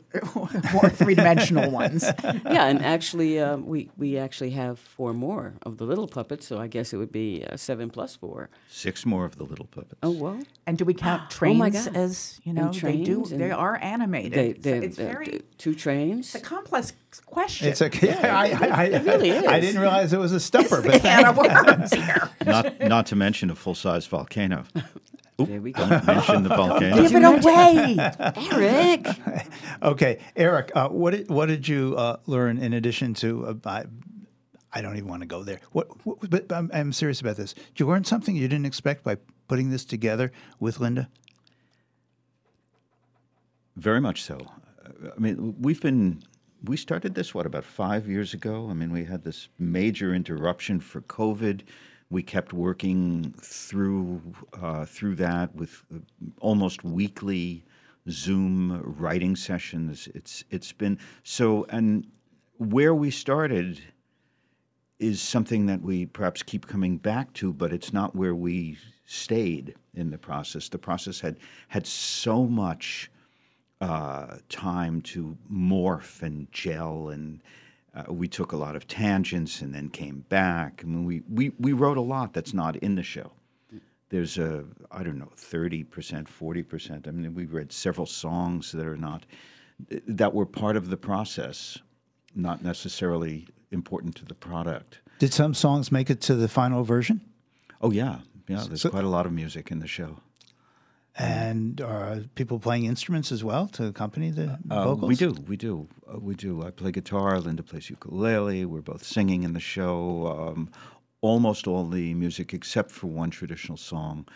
[0.74, 2.04] more three-dimensional ones.
[2.24, 6.60] yeah, and actually, uh, we we actually have four more of the little puppets, so
[6.60, 8.50] I guess it would be uh, seven plus four.
[8.70, 10.00] Six more of the little puppets.
[10.04, 11.96] Oh well, And do we count Oh trains my God.
[11.96, 12.72] as you know?
[12.72, 13.26] They do.
[13.26, 14.34] They are animated.
[14.34, 16.34] they, It's- they, it's uh, very two trains.
[16.36, 16.94] it's a complex
[17.26, 17.68] question.
[17.68, 18.14] it's okay.
[18.14, 19.46] I, I, I, it really is.
[19.46, 21.38] I didn't realize it was a stumper, but can of.
[22.46, 24.64] Not not to mention a full size volcano.
[25.42, 25.88] Oop, There we go.
[25.88, 26.96] Don't mention the volcano.
[26.96, 27.98] Give it away.
[28.52, 29.08] Eric.
[29.82, 33.48] Okay, Eric, uh, what did what did you uh, learn in addition to?
[33.48, 33.84] Uh, I,
[34.72, 35.60] I don't even want to go there.
[35.74, 37.52] What, what, but I'm, I'm serious about this.
[37.54, 39.18] Did you learn something you didn't expect by
[39.50, 41.10] putting this together with Linda?
[43.76, 44.38] Very much so.
[44.86, 46.24] Uh, I mean, we've been
[46.64, 48.70] we started this what about five years ago.
[48.70, 51.62] I mean, we had this major interruption for COVID.
[52.14, 54.22] We kept working through
[54.62, 55.98] uh, through that with uh,
[56.40, 57.66] almost weekly
[58.08, 60.08] Zoom writing sessions.
[60.14, 62.06] It's it's been so, and
[62.60, 63.82] where we started
[65.00, 69.74] is something that we perhaps keep coming back to, but it's not where we stayed
[69.96, 70.70] in the process.
[70.70, 71.38] The process had
[71.70, 73.10] had so much
[73.82, 77.42] uh, time to morph and gel, and
[77.96, 80.82] uh, we took a lot of tangents and then came back.
[80.84, 83.32] I mean, we, we, we wrote a lot that's not in the show.
[84.10, 87.08] There's a, I don't know, 30%, 40%.
[87.08, 89.26] I mean, we read several songs that are not,
[90.08, 91.80] that were part of the process,
[92.36, 95.00] not necessarily important to the product.
[95.20, 97.22] Did some songs make it to the final version?
[97.82, 98.20] Oh, yeah.
[98.48, 100.18] Yeah, there's So- quite a lot of music in the show.
[101.16, 105.10] And are people playing instruments as well to accompany the Uh, vocals?
[105.10, 106.64] we do, we do, uh, we do.
[106.64, 107.40] I play guitar.
[107.40, 108.66] Linda plays ukulele.
[108.66, 110.28] We're both singing in the show.
[110.28, 110.70] Um,
[111.22, 114.28] almost all the music, except for one traditional song,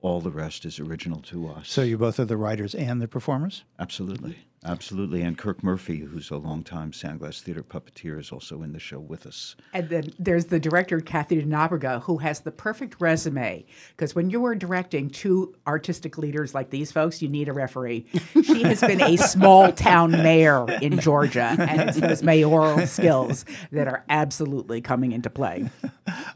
[0.00, 1.68] all the rest is original to us.
[1.70, 3.64] So you both are the writers and the performers?
[3.78, 5.22] Absolutely, absolutely.
[5.22, 9.26] And Kirk Murphy, who's a longtime Sandglass Theater puppeteer, is also in the show with
[9.26, 9.56] us.
[9.72, 13.64] And then there's the director, Kathy Naberga, who has the perfect resume.
[13.90, 18.06] Because when you are directing two artistic leaders like these folks, you need a referee.
[18.44, 23.88] She has been a small town mayor in Georgia, and it's those mayoral skills that
[23.88, 25.70] are absolutely coming into play.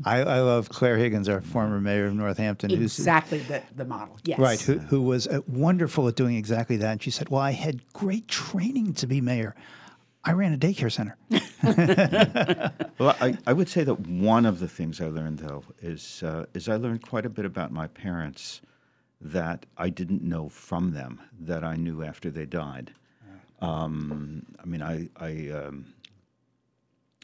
[0.04, 4.18] I, I love Claire Higgins, our former mayor of Northampton, who's Exactly the, the model.
[4.24, 4.38] Yes.
[4.38, 6.92] right, who, who was uh, wonderful at doing exactly that.
[6.92, 9.54] And she said, "Well, I had great training to be mayor.
[10.24, 11.16] I ran a daycare center."
[12.98, 16.46] Well, I, I would say that one of the things I learned, though, is uh,
[16.52, 18.60] is I learned quite a bit about my parents
[19.20, 22.92] that I didn't know from them that I knew after they died.
[23.60, 25.86] Um, I mean, I, I um,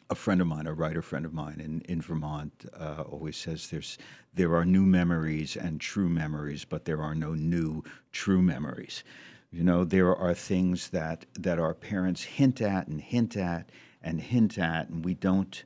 [0.09, 3.69] a friend of mine, a writer friend of mine in, in Vermont, uh, always says
[3.69, 3.97] there's
[4.33, 9.03] there are new memories and true memories, but there are no new true memories.
[9.51, 13.69] You know, there are things that that our parents hint at and hint at
[14.01, 15.63] and hint at, and we don't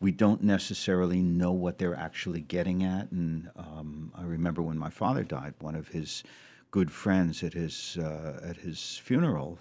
[0.00, 3.10] we don't necessarily know what they're actually getting at.
[3.10, 6.22] And um, I remember when my father died, one of his
[6.70, 9.58] good friends at his uh, at his funeral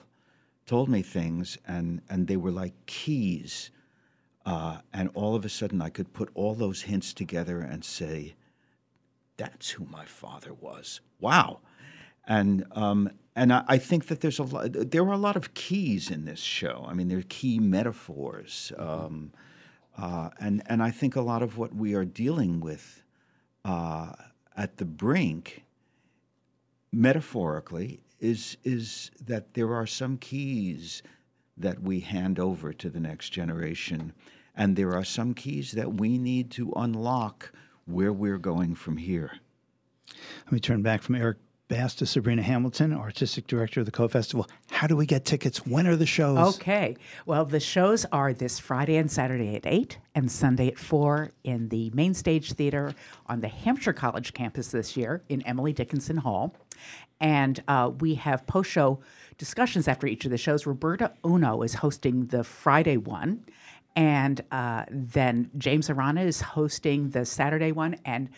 [0.66, 3.70] told me things, and and they were like keys.
[4.46, 8.36] Uh, and all of a sudden, I could put all those hints together and say,
[9.38, 11.62] "That's who my father was." Wow,
[12.28, 14.92] and um, and I, I think that there's a lot.
[14.92, 16.86] There are a lot of keys in this show.
[16.88, 19.32] I mean, there are key metaphors, um,
[19.98, 23.04] uh, and and I think a lot of what we are dealing with
[23.64, 24.14] uh,
[24.56, 25.64] at the brink,
[26.94, 31.02] metaphorically, is is that there are some keys
[31.58, 34.14] that we hand over to the next generation,
[34.56, 37.52] and there are some keys that we need to unlock
[37.86, 39.40] where we're going from here.
[40.46, 41.38] Let me turn back from Eric
[41.68, 44.48] Bass to Sabrina Hamilton, artistic director of the KO Festival.
[44.70, 45.66] How do we get tickets?
[45.66, 46.56] When are the shows?
[46.56, 46.96] Okay.
[47.26, 51.70] Well, the shows are this Friday and Saturday at 8 and Sunday at 4 in
[51.70, 52.94] the Main Stage Theater
[53.26, 56.56] on the Hampshire College campus this year in Emily Dickinson Hall.
[57.20, 59.00] And uh, we have post show
[59.40, 60.68] discussions after each of the shows.
[60.68, 63.44] Roberta Uno is hosting the Friday one.
[63.96, 67.96] And uh, then James Arana is hosting the Saturday one.
[68.06, 68.30] And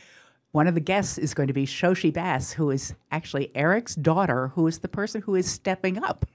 [0.51, 4.49] one of the guests is going to be Shoshi Bass, who is actually Eric's daughter,
[4.49, 6.25] who is the person who is stepping up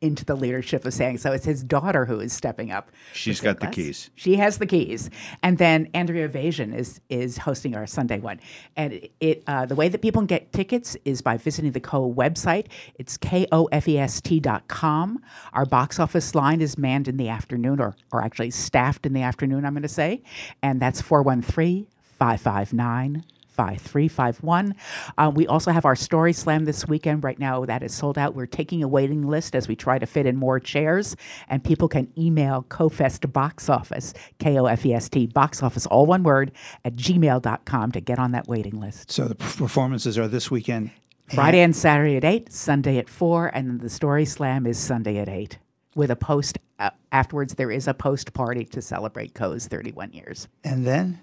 [0.00, 1.34] into the leadership of Sandglass.
[1.34, 2.90] It's his daughter who is stepping up.
[3.12, 4.10] She's got the keys.
[4.14, 5.10] she has the keys.
[5.42, 8.40] And then andrea Vasion is is hosting our sunday one.
[8.76, 11.80] And it, it uh, the way that people can get tickets is by visiting the
[11.80, 12.66] KO website.
[12.96, 15.22] It's k-o-f-e-s-t dot com.
[15.52, 19.22] Our box office line is manned in the afternoon or, or actually staffed in the
[19.22, 20.22] afternoon i'm going to say.
[20.62, 21.86] And that's 413
[22.18, 23.24] 559
[23.58, 24.74] 5351.
[25.18, 27.24] Uh, we also have our Story Slam this weekend.
[27.24, 28.36] Right now, that is sold out.
[28.36, 31.16] We're taking a waiting list as we try to fit in more chairs,
[31.48, 35.86] and people can email KOFest Box Office, K O F E S T, box office,
[35.86, 36.52] all one word,
[36.84, 39.10] at gmail.com to get on that waiting list.
[39.10, 40.92] So the performances are this weekend.
[41.34, 45.28] Friday and Saturday at 8, Sunday at 4, and the Story Slam is Sunday at
[45.28, 45.58] 8
[45.94, 47.54] with a post uh, afterwards.
[47.54, 50.48] There is a post party to celebrate KO's 31 years.
[50.64, 51.20] And then?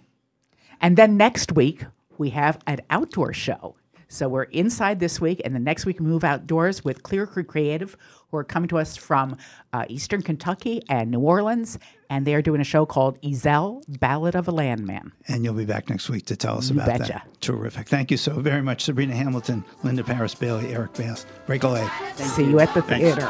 [0.82, 1.86] And then next week,
[2.18, 3.76] we have an outdoor show.
[4.08, 7.48] So we're inside this week, and the next week we move outdoors with Clear Creek
[7.48, 7.98] Creative,
[8.30, 9.36] who are coming to us from
[9.74, 11.80] uh, Eastern Kentucky and New Orleans,
[12.12, 15.12] and they are doing a show called Ezel Ballad of a Landman.
[15.28, 17.14] And you'll be back next week to tell us You about betcha.
[17.26, 17.42] that.
[17.42, 17.90] Terrific.
[17.90, 21.26] Thank you so very much, Sabrina Hamilton, Linda Paris Bailey, Eric Bass.
[21.48, 21.90] Break a leg.
[22.16, 23.16] See you at the Thanks.
[23.16, 23.28] theater.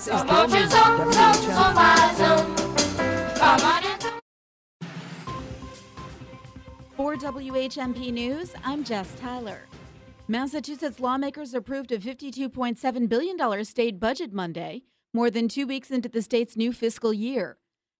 [0.00, 0.30] Is WHMP.
[6.96, 9.66] For WHMP News, I'm Jess Tyler.
[10.26, 16.22] Massachusetts lawmakers approved a $52.7 billion state budget Monday, more than two weeks into the
[16.22, 17.58] state's new fiscal year.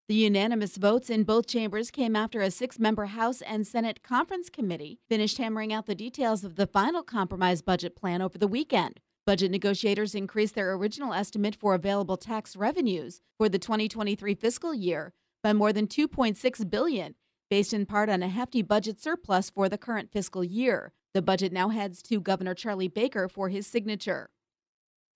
[0.09, 4.49] The unanimous votes in both chambers came after a six member House and Senate Conference
[4.49, 9.01] Committee finished hammering out the details of the final compromise budget plan over the weekend.
[9.27, 15.13] Budget negotiators increased their original estimate for available tax revenues for the 2023 fiscal year
[15.43, 17.15] by more than 2.6 billion,
[17.51, 20.93] based in part on a hefty budget surplus for the current fiscal year.
[21.13, 24.31] The budget now heads to Governor Charlie Baker for his signature.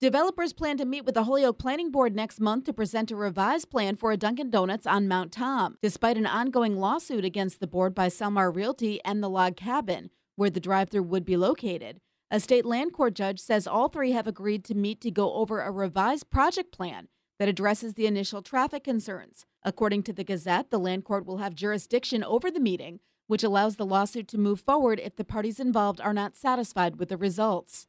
[0.01, 3.71] Developers plan to meet with the Holyoke Planning Board next month to present a revised
[3.71, 7.95] plan for a Dunkin' Donuts on Mount Tom, despite an ongoing lawsuit against the board
[7.95, 12.01] by Selmar Realty and the Log Cabin, where the drive-through would be located.
[12.31, 15.61] A state land court judge says all three have agreed to meet to go over
[15.61, 17.07] a revised project plan
[17.37, 19.45] that addresses the initial traffic concerns.
[19.63, 23.75] According to the Gazette, the land court will have jurisdiction over the meeting, which allows
[23.75, 27.87] the lawsuit to move forward if the parties involved are not satisfied with the results.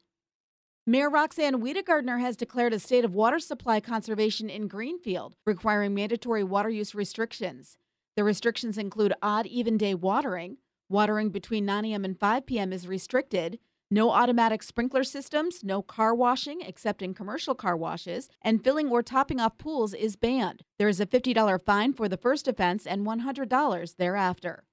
[0.87, 6.44] Mayor Roxann Wedegartner has declared a state of water supply conservation in Greenfield, requiring mandatory
[6.44, 7.77] water use restrictions.
[8.16, 12.05] The restrictions include odd even day watering, watering between 9 a.m.
[12.05, 12.72] and 5 p.m.
[12.72, 13.59] is restricted,
[13.90, 19.03] no automatic sprinkler systems, no car washing except in commercial car washes, and filling or
[19.03, 20.62] topping off pools is banned.
[20.79, 24.64] There is a $50 fine for the first offense and $100 thereafter.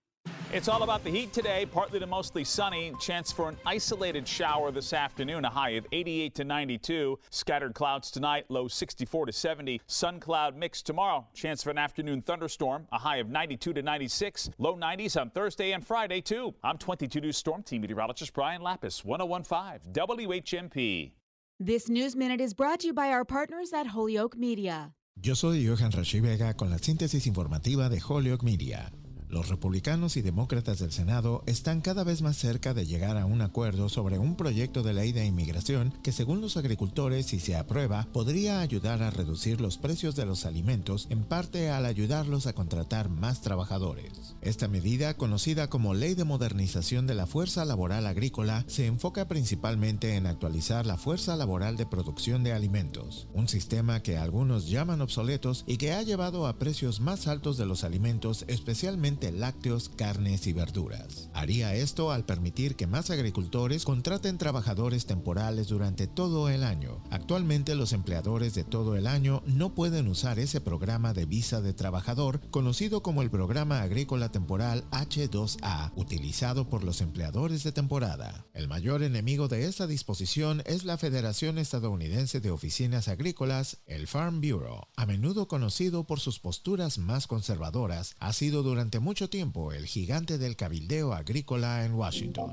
[0.53, 2.93] It's all about the heat today, partly to mostly sunny.
[2.99, 7.17] Chance for an isolated shower this afternoon, a high of 88 to 92.
[7.31, 9.81] Scattered clouds tonight, low 64 to 70.
[9.87, 11.25] Sun cloud mix tomorrow.
[11.33, 14.51] Chance for an afternoon thunderstorm, a high of 92 to 96.
[14.59, 16.53] Low 90s on Thursday and Friday, too.
[16.63, 21.13] I'm 22 News Storm Team meteorologist Brian Lapis, 1015 WHMP.
[21.59, 24.93] This News Minute is brought to you by our partners at Holyoke Media.
[25.19, 28.91] Yo soy Johan Rashi Vega con la síntesis informativa de Holyoke Media.
[29.33, 33.41] Los republicanos y demócratas del Senado están cada vez más cerca de llegar a un
[33.41, 38.07] acuerdo sobre un proyecto de ley de inmigración que según los agricultores, si se aprueba,
[38.13, 43.09] podría ayudar a reducir los precios de los alimentos, en parte al ayudarlos a contratar
[43.09, 44.35] más trabajadores.
[44.43, 50.15] Esta medida, conocida como Ley de Modernización de la Fuerza Laboral Agrícola, se enfoca principalmente
[50.15, 55.63] en actualizar la fuerza laboral de producción de alimentos, un sistema que algunos llaman obsoletos
[55.65, 60.53] y que ha llevado a precios más altos de los alimentos, especialmente lácteos, carnes y
[60.53, 61.29] verduras.
[61.33, 67.03] Haría esto al permitir que más agricultores contraten trabajadores temporales durante todo el año.
[67.09, 71.73] Actualmente los empleadores de todo el año no pueden usar ese programa de visa de
[71.73, 78.45] trabajador conocido como el Programa Agrícola Temporal H2A, utilizado por los empleadores de temporada.
[78.53, 84.41] El mayor enemigo de esta disposición es la Federación Estadounidense de Oficinas Agrícolas, el Farm
[84.41, 84.87] Bureau.
[84.95, 90.37] A menudo conocido por sus posturas más conservadoras, ha sido durante mucho tiempo el gigante
[90.37, 92.51] del cabildeo agrícola en Washington.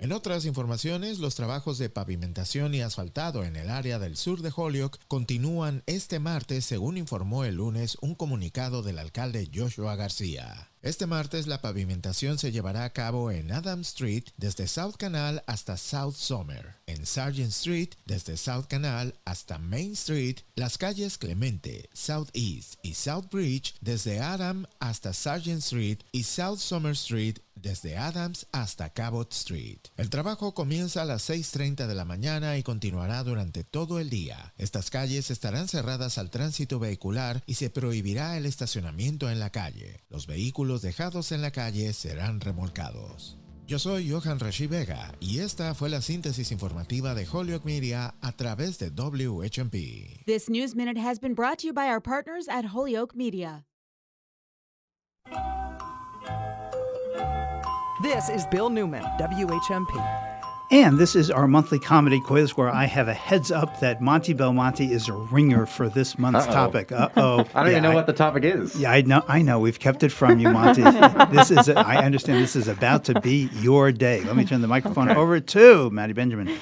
[0.00, 4.52] En otras informaciones, los trabajos de pavimentación y asfaltado en el área del sur de
[4.54, 10.69] Holyoke continúan este martes, según informó el lunes un comunicado del alcalde Joshua García.
[10.82, 15.76] Este martes la pavimentación se llevará a cabo en Adams Street desde South Canal hasta
[15.76, 22.30] South Summer, en Sargent Street desde South Canal hasta Main Street, las calles Clemente, South
[22.32, 28.46] East y South Bridge desde Adam hasta Sargent Street y South Summer Street desde Adams
[28.52, 29.80] hasta Cabot Street.
[29.96, 34.54] El trabajo comienza a las 6.30 de la mañana y continuará durante todo el día.
[34.56, 40.00] Estas calles estarán cerradas al tránsito vehicular y se prohibirá el estacionamiento en la calle.
[40.08, 43.36] Los vehículos dejados en la calle serán remolcados.
[43.66, 48.32] Yo soy Johan Rashi Vega y esta fue la síntesis informativa de Holyoke Media a
[48.32, 50.24] través de WHMP.
[50.26, 53.64] This News Minute has been brought to you by our partners at Holyoke Media.
[58.02, 60.29] This is Bill Newman, WHMP.
[60.72, 64.32] And this is our monthly comedy quiz where I have a heads up that Monty
[64.32, 66.52] Belmonte is a ringer for this month's Uh-oh.
[66.52, 66.92] topic.
[66.92, 67.40] Uh oh.
[67.56, 68.76] I don't even know what the topic is.
[68.76, 69.24] Yeah, I know.
[69.26, 69.58] I know.
[69.58, 70.82] We've kept it from you, Monty.
[70.82, 71.68] this is.
[71.68, 72.40] I understand.
[72.40, 74.22] This is about to be your day.
[74.22, 75.18] Let me turn the microphone Okay.
[75.18, 76.56] over to Maddie Benjamin.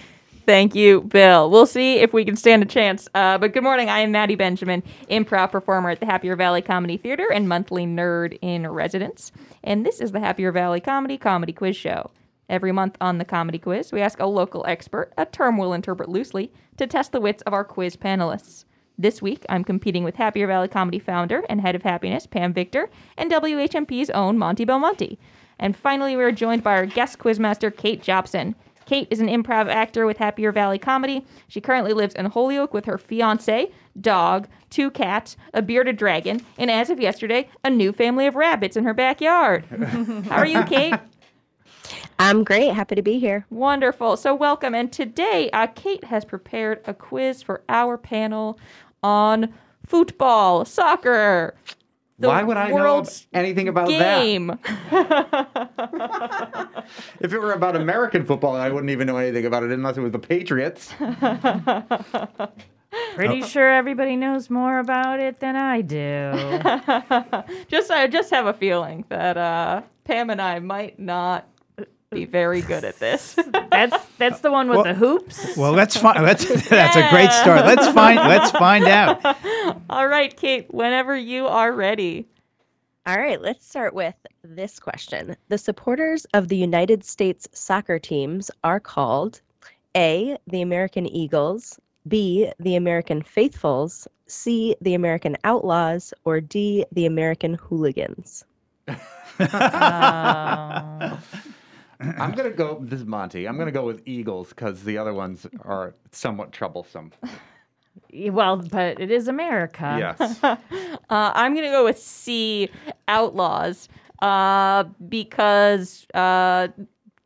[0.46, 1.50] Thank you, Bill.
[1.50, 3.06] We'll see if we can stand a chance.
[3.14, 3.90] Uh, but good morning.
[3.90, 8.38] I am Maddie Benjamin, improv performer at the Happier Valley Comedy Theater and monthly nerd
[8.40, 9.32] in residence.
[9.62, 12.11] And this is the Happier Valley Comedy Comedy Quiz Show.
[12.49, 16.09] Every month on the Comedy Quiz, we ask a local expert, a term we'll interpret
[16.09, 18.64] loosely, to test the wits of our quiz panelists.
[18.96, 22.90] This week, I'm competing with Happier Valley Comedy founder and head of happiness, Pam Victor,
[23.16, 25.18] and WHMP's own Monty Belmonte.
[25.59, 28.55] And finally, we are joined by our guest quizmaster, Kate Jobson.
[28.86, 31.24] Kate is an improv actor with Happier Valley Comedy.
[31.46, 33.70] She currently lives in Holyoke with her fiance,
[34.01, 38.76] dog, two cats, a bearded dragon, and as of yesterday, a new family of rabbits
[38.76, 39.66] in her backyard.
[40.28, 40.94] How are you, Kate?
[42.18, 42.74] I'm great.
[42.74, 43.46] Happy to be here.
[43.50, 44.16] Wonderful.
[44.16, 44.74] So, welcome.
[44.74, 48.58] And today, uh, Kate has prepared a quiz for our panel
[49.02, 49.54] on
[49.86, 51.54] football, soccer.
[52.18, 54.58] the Why would I know anything about game.
[54.90, 56.84] that?
[57.20, 60.00] If it were about American football, I wouldn't even know anything about it unless it
[60.00, 60.92] was the Patriots.
[63.14, 66.32] Pretty sure everybody knows more about it than I do.
[67.68, 71.46] just I just have a feeling that uh, Pam and I might not
[72.11, 73.36] be very good at this.
[73.70, 75.56] that's that's the one with Well- the hoops.
[75.56, 76.22] Well, let's find.
[76.24, 76.46] Let's.
[76.68, 77.64] That's a great start.
[77.66, 78.16] Let's find.
[78.16, 79.24] Let's find out.
[79.90, 82.26] All right, Kate, whenever you are ready.
[83.06, 85.34] All right, let's start with this question.
[85.48, 89.40] The supporters of the United States soccer teams are called
[89.96, 97.06] A, the American Eagles, B, the American Faithfuls, C, the American Outlaws, or D, the
[97.06, 98.44] American Hooligans.
[99.40, 101.18] Oh.
[102.01, 102.78] I'm gonna go.
[102.80, 103.46] This is Monty.
[103.46, 107.12] I'm gonna go with Eagles because the other ones are somewhat troublesome.
[108.12, 109.96] Well, but it is America.
[109.99, 110.42] Yes.
[110.42, 110.57] uh,
[111.11, 112.70] I'm gonna go with C,
[113.09, 113.88] Outlaws,
[114.22, 116.68] uh, because uh,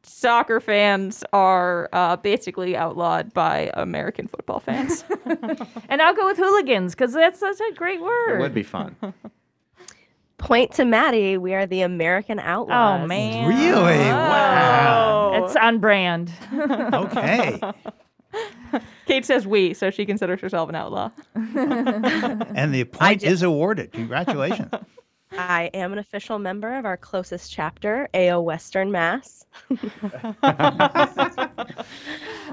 [0.02, 5.04] soccer fans are uh, basically outlawed by American football fans.
[5.88, 8.36] and I'll go with hooligans because that's that's a great word.
[8.36, 8.96] It would be fun.
[10.42, 11.38] Point to Maddie.
[11.38, 13.02] We are the American oh, Outlaws.
[13.02, 13.48] Oh man.
[13.48, 13.98] Really?
[14.08, 15.44] Wow.
[15.44, 16.32] It's on brand.
[16.92, 17.60] Okay.
[19.06, 21.10] Kate says we, so she considers herself an outlaw.
[21.34, 23.92] And the point is awarded.
[23.92, 24.70] Congratulations.
[25.30, 29.46] I am an official member of our closest chapter, AO Western Mass.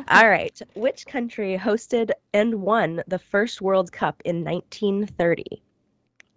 [0.10, 0.62] All right.
[0.76, 5.64] Which country hosted and won the first World Cup in 1930?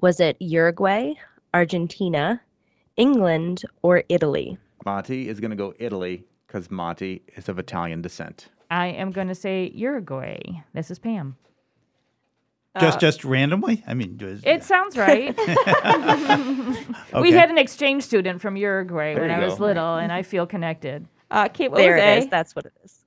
[0.01, 1.15] Was it Uruguay,
[1.55, 2.41] Argentina,
[2.97, 4.59] England, or Italy?
[4.85, 8.49] Monty is gonna go Italy because Monty is of Italian descent.
[8.71, 10.39] I am going to say Uruguay.
[10.73, 11.37] This is Pam.
[12.81, 13.85] just Uh, just randomly.
[13.87, 15.37] I mean, just, It sounds right.
[15.37, 17.33] We Okay.
[17.33, 19.65] had an exchange student from Uruguay There when you I was go.
[19.67, 21.07] little, and I feel connected.
[21.31, 22.19] Uh, Kate, what there was it A?
[22.21, 22.27] is.
[22.29, 23.05] That's what it is.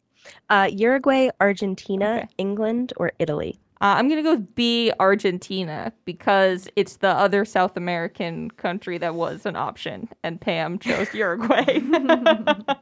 [0.49, 3.59] Uh, Uruguay, Argentina, England, or Italy?
[3.81, 9.15] Uh, I'm gonna go with B, Argentina, because it's the other South American country that
[9.15, 11.81] was an option, and Pam chose Uruguay.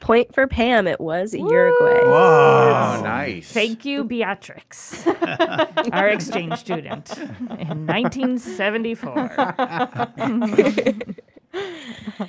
[0.00, 0.86] Point for Pam.
[0.88, 2.00] It was Uruguay.
[2.02, 3.52] Oh, nice.
[3.52, 5.06] Thank you, Beatrix,
[5.92, 9.54] our exchange student in 1974.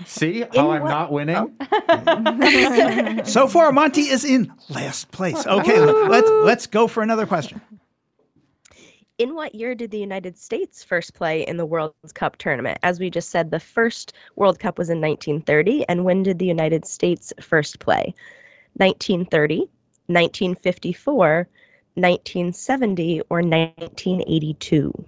[0.06, 1.56] See how I'm not winning?
[1.72, 3.22] Oh.
[3.26, 5.46] so far, Monty is in last place.
[5.46, 7.62] Okay, let's let's go for another question.
[9.18, 12.78] In what year did the United States first play in the World Cup tournament?
[12.84, 15.90] As we just said, the first World Cup was in 1930.
[15.90, 18.14] And when did the United States first play?
[18.76, 19.62] 1930,
[20.06, 21.48] 1954,
[21.96, 25.06] 1970, or 1982?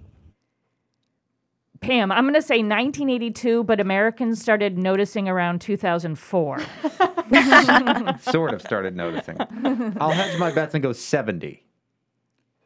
[1.90, 6.60] Pam, I'm going to say 1982, but Americans started noticing around 2004.
[8.20, 9.36] sort of started noticing.
[10.00, 11.64] I'll hedge my bets and go 70.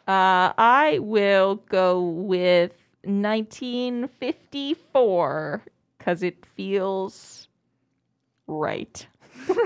[0.07, 2.73] uh, I will go with
[3.05, 5.63] 1954
[5.97, 7.49] because it feels
[8.47, 9.07] right.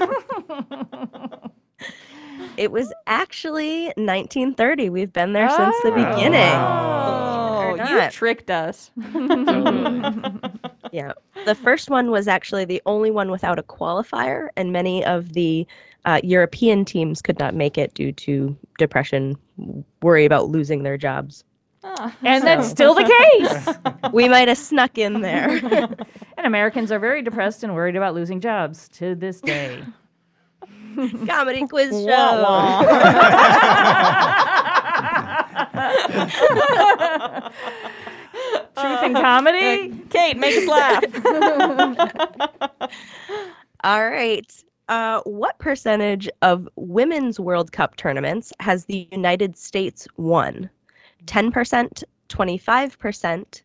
[2.56, 4.90] It was actually 1930.
[4.90, 6.40] We've been there since the beginning.
[6.42, 8.90] Oh, Believe it or you tricked us.
[10.92, 11.12] yeah.
[11.46, 15.66] The first one was actually the only one without a qualifier, and many of the
[16.04, 19.36] uh, European teams could not make it due to depression,
[20.02, 21.44] worry about losing their jobs.
[22.22, 24.12] And that's still the case.
[24.12, 25.48] we might have snuck in there.
[25.48, 29.82] and Americans are very depressed and worried about losing jobs to this day.
[31.26, 32.06] Comedy quiz show.
[32.06, 32.82] Wah,
[38.76, 39.92] Truth and comedy?
[40.10, 41.02] Kate, make us laugh.
[43.84, 44.64] All right.
[44.88, 50.70] Uh, what percentage of women's World Cup tournaments has the United States won?
[51.26, 53.62] 10%, 25%,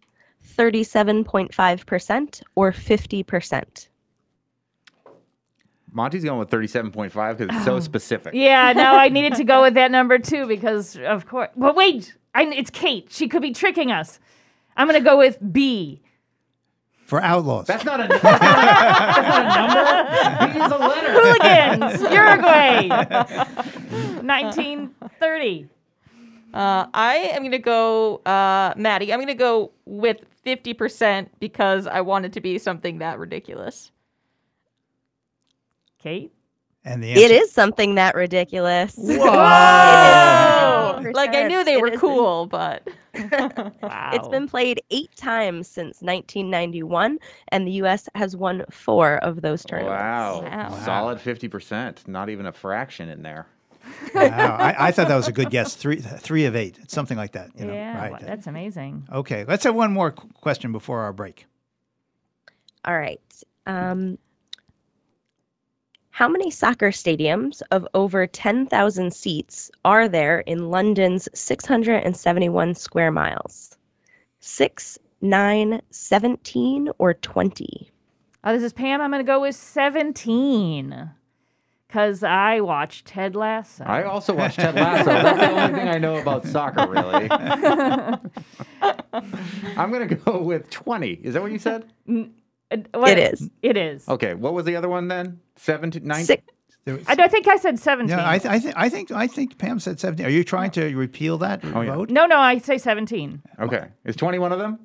[0.58, 3.88] 37.5%, or 50%?
[5.94, 8.34] Monty's going with 37.5 because it's so specific.
[8.34, 11.50] Yeah, no, I needed to go with that number too because, of course.
[11.56, 13.08] But wait, I, it's Kate.
[13.12, 14.20] She could be tricking us.
[14.76, 16.02] I'm going to go with B.
[17.06, 17.68] For outlaws.
[17.68, 20.60] That's not a, that's not a, that's not a number.
[20.60, 21.12] He's a letter.
[21.12, 22.88] Hooligans, Uruguay,
[24.24, 25.70] 1930.
[26.54, 31.88] Uh, I am going to go, uh, Maddie, I'm going to go with 50% because
[31.88, 33.92] I want it to be something that ridiculous.
[36.04, 36.32] Kate?
[36.86, 38.96] And the It is something that ridiculous.
[38.98, 40.98] Whoa!
[41.00, 41.82] It is like I knew they 50%.
[41.82, 48.10] were It is- cool, but It's been played eight times since 1991, and the U.S.
[48.16, 50.02] has won four of those tournaments.
[50.02, 50.42] Wow.
[50.42, 50.80] wow.
[50.84, 52.08] Solid 50%.
[52.08, 53.48] Not even a fraction in there.
[54.14, 54.58] Wow.
[54.60, 55.76] I, I thought that was a good guess.
[55.76, 57.52] Three, three of eight, something like that.
[57.58, 58.22] You know, yeah, right?
[58.22, 59.08] that's amazing.
[59.12, 61.46] Okay, let's have one more question before our break.
[62.86, 63.22] All right.
[63.68, 64.18] Um,
[66.14, 73.76] how many soccer stadiums of over 10,000 seats are there in London's 671 square miles?
[74.40, 77.90] Six, nine, 17, or 20?
[78.44, 79.02] Oh, uh, this is Pam.
[79.02, 81.10] I'm going to go with 17
[81.88, 83.84] because I watched Ted Lasso.
[83.84, 85.06] I also watched Ted Lasso.
[85.06, 87.28] That's the only thing I know about soccer, really.
[89.76, 91.14] I'm going to go with 20.
[91.24, 91.92] Is that what you said?
[92.94, 93.50] What- It is.
[93.62, 94.08] It is.
[94.10, 94.34] Okay.
[94.34, 95.40] What was the other one then?
[95.58, 96.26] 17, 19?
[96.26, 96.44] Six.
[96.86, 98.10] I, I think I said 17.
[98.18, 100.26] Yeah, I, th- I, th- I think I think Pam said seventeen.
[100.26, 102.10] Are you trying to repeal that vote?
[102.10, 103.42] no, no, I say 17.
[103.62, 103.88] Okay.
[104.04, 104.80] Is 20 one of them?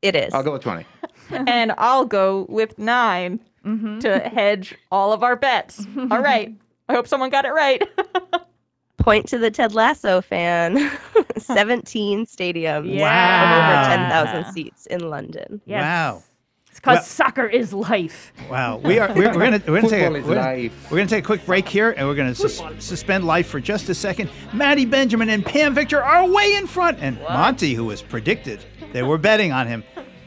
[0.00, 0.32] It is.
[0.32, 0.86] I'll go with 20.
[1.30, 4.00] and I'll go with 9 Mm-hmm.
[4.00, 5.86] to hedge all of our bets.
[6.10, 6.52] All right.
[6.88, 7.80] I hope someone got it right.
[8.96, 10.90] Point to the Ted Lasso fan.
[11.38, 14.16] 17 stadiums Yeah.
[14.16, 15.60] of over 10,000 seats in London.
[15.64, 15.82] Yes.
[15.82, 16.22] Wow.
[16.84, 18.32] It's because Well- soccer is life.
[18.50, 20.90] Wow, we are we're, we're gonna we're gonna take a, is we're, gonna- life.
[20.90, 23.88] we're gonna take a quick break here, and we're gonna sus- suspend life for just
[23.88, 24.28] a second.
[24.52, 29.04] Maddie Benjamin and Pam Victor are way in front, and Monty, who was predicted they
[29.04, 29.84] were betting on him,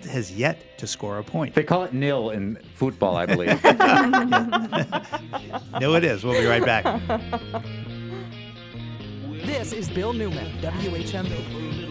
[0.09, 1.53] has yet to score a point.
[1.55, 3.61] They call it nil in football, I believe.
[5.81, 6.23] No, it is.
[6.23, 6.85] We'll be right back.
[9.45, 11.84] This is Bill Newman, WHMP.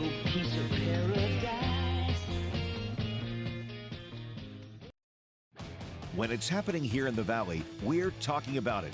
[6.16, 8.92] When it's happening here in the Valley, we're talking about it.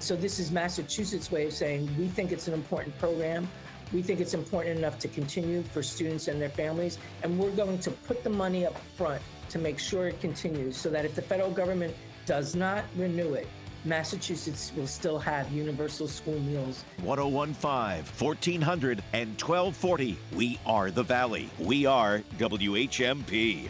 [0.00, 3.48] So this is Massachusetts' way of saying we think it's an important program.
[3.92, 7.78] We think it's important enough to continue for students and their families, and we're going
[7.78, 11.22] to put the money up front to make sure it continues so that if the
[11.22, 11.94] federal government
[12.26, 13.46] does not renew it,
[13.84, 20.18] Massachusetts will still have universal school meals 1015, 1400, and 1240.
[20.34, 21.48] We are the Valley.
[21.60, 23.68] We are WHMP.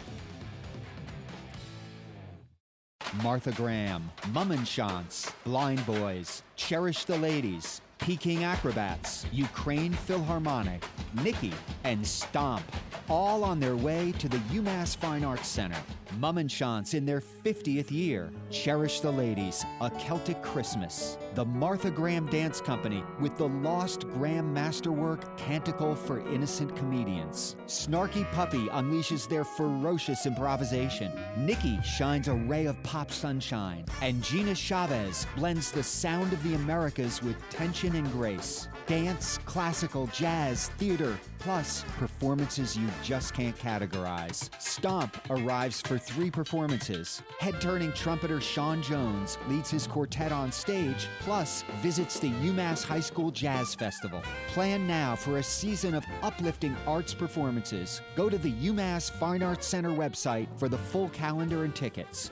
[3.23, 10.83] Martha Graham, Mummenschanz, Blind Boys, Cherish the Ladies, Peking Acrobats, Ukraine Philharmonic,
[11.23, 11.53] Nikki,
[11.83, 12.63] and Stomp,
[13.09, 15.79] all on their way to the UMass Fine Arts Center.
[16.19, 18.31] Mummenschanz in their 50th year.
[18.51, 21.17] Cherish the Ladies, A Celtic Christmas.
[21.37, 27.55] The Martha Graham Dance Company with the Lost Graham Masterwork Canticle for Innocent Comedians.
[27.67, 31.11] Snarky Puppy unleashes their ferocious improvisation.
[31.37, 33.85] Nikki shines a ray of pop sunshine.
[34.01, 38.67] And Gina Chavez blends the sound of the Americas with tension and grace.
[38.87, 44.49] Dance, classical, jazz, theater, plus performances you just can't categorize.
[44.61, 47.21] Stomp arrives for three performances.
[47.39, 52.99] Head turning trumpeter Sean Jones leads his quartet on stage, plus visits the UMass High
[52.99, 54.21] School Jazz Festival.
[54.47, 58.01] Plan now for a season of uplifting arts performances.
[58.15, 62.31] Go to the UMass Fine Arts Center website for the full calendar and tickets.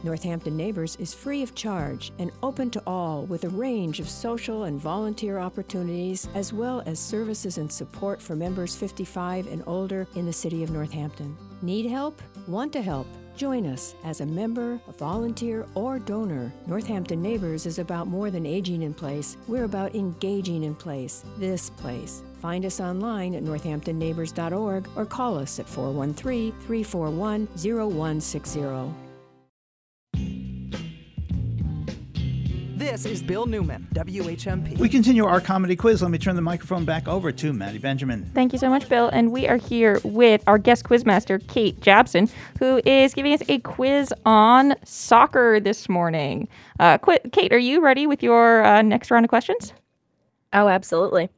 [0.05, 4.65] Northampton Neighbors is free of charge and open to all with a range of social
[4.65, 10.27] and volunteer opportunities, as well as services and support for members 55 and older in
[10.27, 11.35] the city of Northampton.
[11.63, 12.21] Need help?
[12.47, 13.07] Want to help?
[13.35, 16.53] Join us as a member, a volunteer, or donor.
[16.67, 21.71] Northampton Neighbors is about more than aging in place, we're about engaging in place, this
[21.71, 22.23] place.
[22.41, 29.14] Find us online at northamptonneighbors.org or call us at 413 341 0160.
[32.85, 34.77] This is Bill Newman, WHMP.
[34.77, 36.03] We continue our comedy quiz.
[36.03, 38.31] Let me turn the microphone back over to Maddie Benjamin.
[38.35, 39.09] Thank you so much, Bill.
[39.09, 42.29] And we are here with our guest quizmaster, Kate Jabson,
[42.59, 46.47] who is giving us a quiz on soccer this morning.
[46.79, 49.73] Uh, qu- Kate, are you ready with your uh, next round of questions?
[50.53, 51.31] Oh, absolutely.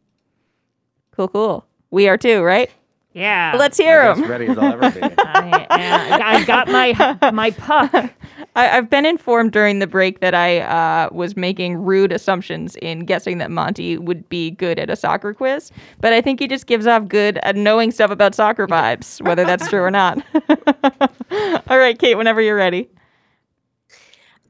[1.13, 1.65] Cool, cool.
[1.93, 2.73] We are too, right?
[3.17, 3.55] Yeah.
[3.59, 4.31] Let's hear I guess them.
[4.31, 5.01] ready as I'll ever be.
[5.19, 7.91] I, I got my my puck.
[8.57, 13.07] I, I've been informed during the break that I uh, was making rude assumptions in
[13.07, 15.71] guessing that Monty would be good at a soccer quiz,
[16.03, 19.45] but I think he just gives off good at knowing stuff about soccer vibes, whether
[19.45, 20.23] that's true or not.
[21.69, 22.91] All right, Kate, whenever you're ready.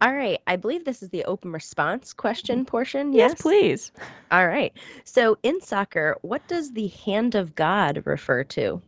[0.03, 0.41] All right.
[0.47, 3.13] I believe this is the open response question portion.
[3.13, 3.93] Yes, Yes, please.
[4.31, 4.73] All right.
[5.05, 8.83] So in soccer, what does the hand of God refer to?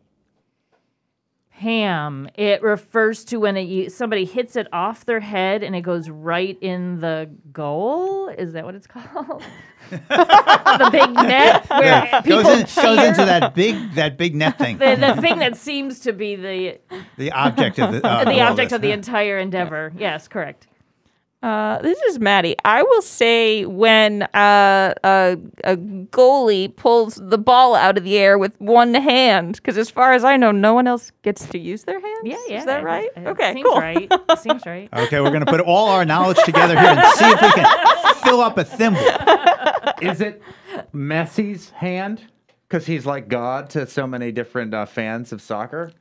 [1.51, 2.29] Ham.
[2.37, 6.57] It refers to when it, somebody hits it off their head and it goes right
[6.61, 8.29] in the goal.
[8.29, 9.43] Is that what it's called?
[9.91, 14.57] the big net where Yeah, people goes, in, goes into that big that big net
[14.57, 14.79] thing.
[14.79, 16.79] the, the thing that seems to be the
[17.17, 18.77] The object of the, uh, the object this.
[18.77, 19.93] of the entire endeavor.
[19.99, 20.68] Yes, correct.
[21.41, 22.57] Uh, this is Maddie.
[22.65, 28.39] I will say when uh, a, a goalie pulls the ball out of the air
[28.39, 31.85] with one hand, because as far as I know, no one else gets to use
[31.85, 32.21] their hands.
[32.25, 32.59] Yeah, yeah.
[32.59, 33.11] Is that it- right?
[33.17, 33.79] it okay, seems cool.
[33.81, 34.13] right.
[34.41, 34.89] Seems right.
[34.93, 38.15] Okay, we're going to put all our knowledge together here and see if we can
[38.17, 39.01] fill up a thimble.
[40.03, 40.43] Is it
[40.93, 42.21] Messi's hand?
[42.69, 45.93] Because he's like God to so many different uh, fans of soccer.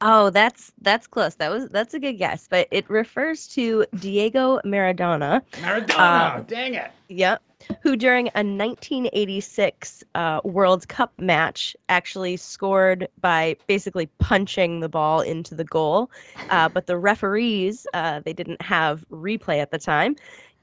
[0.00, 1.34] Oh, that's that's close.
[1.36, 5.42] That was that's a good guess, but it refers to Diego Maradona.
[5.52, 6.92] Maradona, Uh, dang it.
[7.08, 7.42] Yep.
[7.82, 15.20] Who during a 1986 uh, World Cup match actually scored by basically punching the ball
[15.20, 16.10] into the goal.
[16.50, 20.14] Uh, but the referees, uh, they didn't have replay at the time,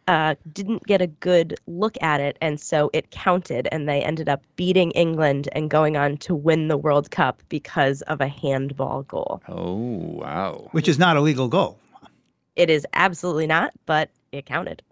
[0.07, 2.37] uh, didn't get a good look at it.
[2.41, 6.67] And so it counted, and they ended up beating England and going on to win
[6.67, 9.41] the World Cup because of a handball goal.
[9.47, 10.69] Oh, wow.
[10.71, 11.79] Which is not a legal goal.
[12.55, 14.81] It is absolutely not, but it counted.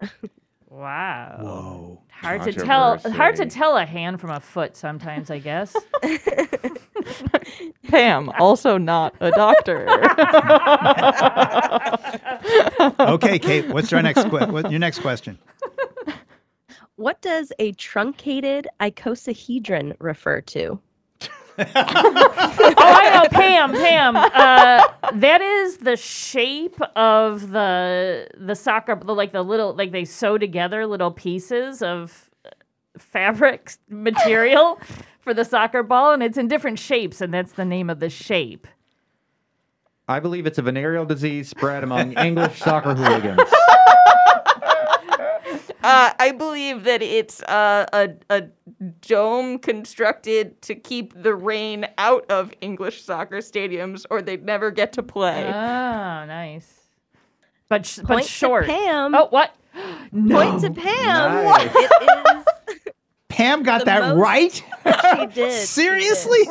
[0.74, 1.36] Wow.
[1.40, 2.02] Whoa.
[2.10, 2.98] Hard to tell.
[2.98, 5.30] Hard to tell a hand from a foot sometimes.
[5.30, 5.74] I guess.
[7.88, 9.86] Pam, also not a doctor.
[13.00, 15.38] Okay, Kate, what's our next que- what, your next question?
[16.96, 20.78] What does a truncated icosahedron refer to?
[21.58, 23.72] Oh, I know, Pam.
[23.72, 24.16] Pam.
[24.16, 30.04] Uh, that is the shape of the the soccer, the, like the little, like they
[30.04, 32.30] sew together little pieces of
[32.98, 34.80] fabric material
[35.20, 38.10] for the soccer ball, and it's in different shapes, and that's the name of the
[38.10, 38.66] shape.
[40.06, 43.40] I believe it's a venereal disease spread among English soccer hooligans.
[45.84, 48.42] Uh, I believe that it's uh, a a
[49.06, 54.92] dome constructed to keep the rain out of English soccer stadiums, or they'd never get
[54.94, 55.44] to play.
[55.46, 55.50] Oh,
[56.24, 56.72] nice.
[57.68, 58.66] But sh- but Point to short.
[58.66, 59.14] Pam.
[59.14, 59.54] Oh, what?
[60.12, 60.36] no.
[60.40, 61.44] Point to Pam.
[61.44, 61.70] Nice.
[61.74, 61.90] It
[62.70, 62.82] is.
[63.28, 64.64] Pam got The that most- right?
[65.18, 65.52] She did.
[65.66, 66.40] Seriously?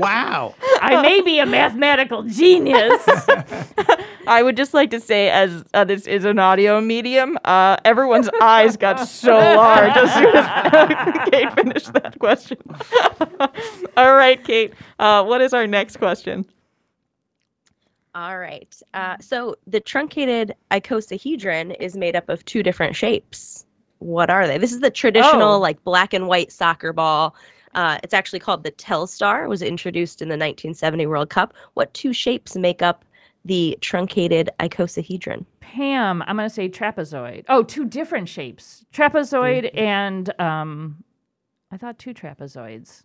[0.00, 0.54] wow.
[0.80, 3.02] I may be a mathematical genius,
[4.26, 8.28] I would just like to say, as uh, this is an audio medium, uh, everyone's
[8.40, 12.58] eyes got so large as soon as Kate finished that question.
[13.96, 14.72] All right, Kate.
[14.98, 16.46] Uh, what is our next question?
[18.14, 18.74] All right.
[18.94, 23.66] Uh, so the truncated icosahedron is made up of two different shapes.
[23.98, 24.58] What are they?
[24.58, 25.58] This is the traditional, Oh.
[25.58, 27.34] like black and white soccer ball.
[27.74, 29.44] Uh, it's actually called the Telstar.
[29.44, 31.54] It was introduced in the 1970 World Cup.
[31.74, 33.04] What two shapes make up
[33.44, 35.44] the truncated icosahedron?
[35.60, 37.44] Pam, I'm going to say trapezoid.
[37.48, 38.84] Oh, two different shapes.
[38.92, 39.78] Trapezoid Mm-hmm.
[39.78, 41.04] and um
[41.70, 43.02] I thought two trapezoids.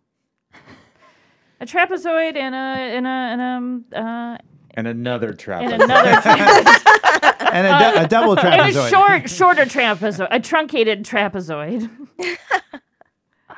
[1.59, 4.37] a trapezoid and a and a and um uh
[4.75, 5.63] And another trap.
[5.63, 6.95] and another trapezoid.
[7.51, 8.59] And a, du- a double trapezoid.
[8.67, 11.89] And a short shorter trapezoid, a truncated trapezoid.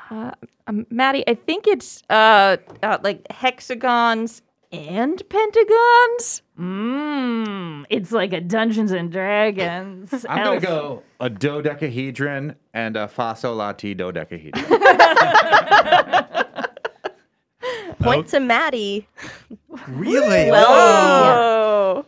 [0.09, 0.31] Uh,
[0.67, 6.41] um, Maddie, I think it's uh, uh, like hexagons and pentagons.
[6.61, 10.13] Mmm, it's like a Dungeons and Dragons.
[10.29, 10.61] I'm gonna elf.
[10.61, 14.63] go a dodecahedron and a fasolati dodecahedron.
[17.99, 19.07] Point to Maddie.
[19.87, 20.51] Really?
[20.51, 22.05] Well,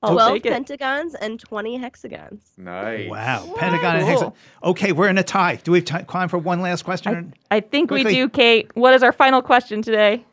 [0.00, 0.52] Oh, I'll 12 take it.
[0.52, 2.52] pentagons and 20 hexagons.
[2.56, 3.10] nice.
[3.10, 3.52] Wow.
[3.56, 4.32] Pentagon and hexagon.
[4.62, 5.56] Okay, we're in a tie.
[5.56, 7.34] Do we have ti- time for one last question?
[7.50, 8.12] I think Quickly.
[8.12, 8.70] we do, Kate.
[8.76, 10.24] What is our final question today?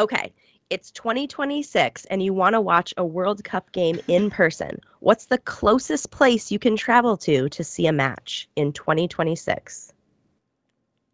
[0.00, 0.32] Okay,
[0.70, 4.80] it's 2026 and you want to watch a World Cup game in person.
[5.00, 9.92] What's the closest place you can travel to to see a match in 2026?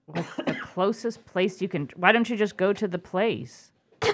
[0.06, 1.88] What's the closest place you can?
[1.96, 3.70] Why don't you just go to the place?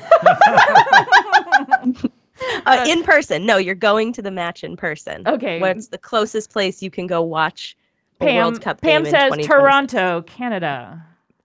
[2.67, 3.47] Uh, in person.
[3.47, 5.27] No, you're going to the match in person.
[5.27, 5.59] Okay.
[5.59, 7.77] What's the closest place you can go watch
[8.21, 9.49] a Pam, World Cup Pam game says in 2026?
[9.49, 11.03] Toronto, Canada.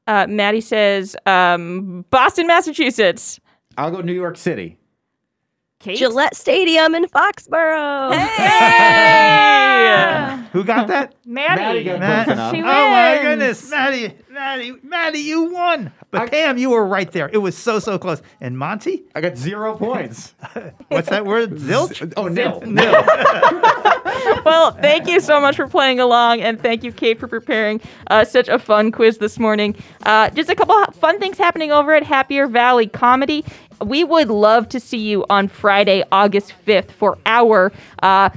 [0.08, 3.40] Uh, Maddie says um, Boston, Massachusetts.
[3.78, 4.78] I'll go to New York City.
[5.80, 5.98] Kate?
[5.98, 8.12] Gillette Stadium in Foxborough.
[10.52, 11.16] Who got that?
[11.26, 11.62] Maddie.
[11.62, 12.54] Maddie got Matt- close enough.
[12.54, 15.92] She Oh my goodness, Maddie, Maddie, Maddie, you won.
[16.12, 17.30] But Pam, you were right there.
[17.32, 18.22] It was so so close.
[18.42, 20.36] And Monty, I got zero points.
[20.90, 21.52] what's that word?
[21.56, 22.14] Zilch.
[22.18, 22.62] oh, nil.
[22.66, 22.92] Nil.
[24.46, 28.26] well, thank you so much for playing along, and thank you, Kate, for preparing uh,
[28.26, 29.76] such a fun quiz this morning.
[30.04, 33.46] Uh, just a couple fun things happening over at Happier Valley Comedy.
[33.84, 37.72] We would love to see you on Friday, August 5th, for our.
[38.02, 38.30] Uh,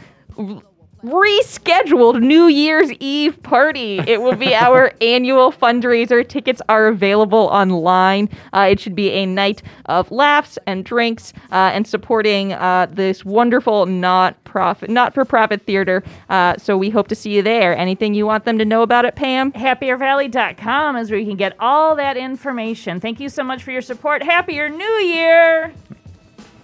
[1.05, 3.99] rescheduled New Year's Eve party.
[3.99, 6.27] It will be our annual fundraiser.
[6.27, 8.31] Tickets are available online.
[8.53, 13.25] Uh, it should be a night of laughs and drinks uh, and supporting uh, this
[13.25, 16.03] wonderful not profit, not for profit theater.
[16.31, 17.77] Uh, so we hope to see you there.
[17.77, 19.53] Anything you want them to know about it, Pam?
[19.53, 22.99] HappierValley.com is where you can get all that information.
[22.99, 24.23] Thank you so much for your support.
[24.23, 25.73] Happier New Year!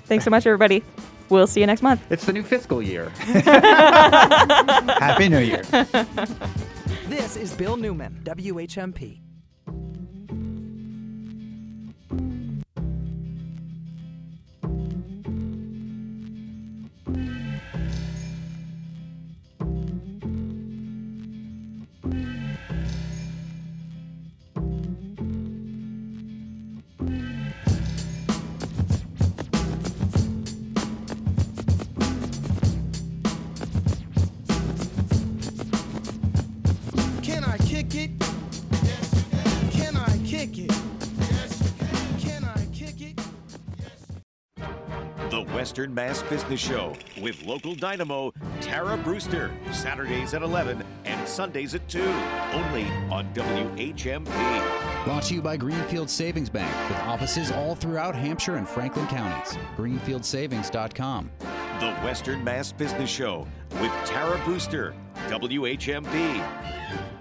[0.05, 0.83] Thanks so much, everybody.
[1.31, 2.03] We'll see you next month.
[2.11, 3.09] It's the new fiscal year.
[5.01, 5.63] Happy New Year.
[7.09, 9.21] This is Bill Newman, WHMP.
[45.71, 49.53] Western Mass Business Show with local dynamo Tara Brewster.
[49.71, 52.03] Saturdays at 11 and Sundays at 2.
[52.03, 55.05] Only on WHMP.
[55.05, 59.57] Brought to you by Greenfield Savings Bank with offices all throughout Hampshire and Franklin counties.
[59.77, 61.31] GreenfieldSavings.com.
[61.39, 63.47] The Western Mass Business Show
[63.81, 64.93] with Tara Brewster.
[65.29, 67.20] WHMP.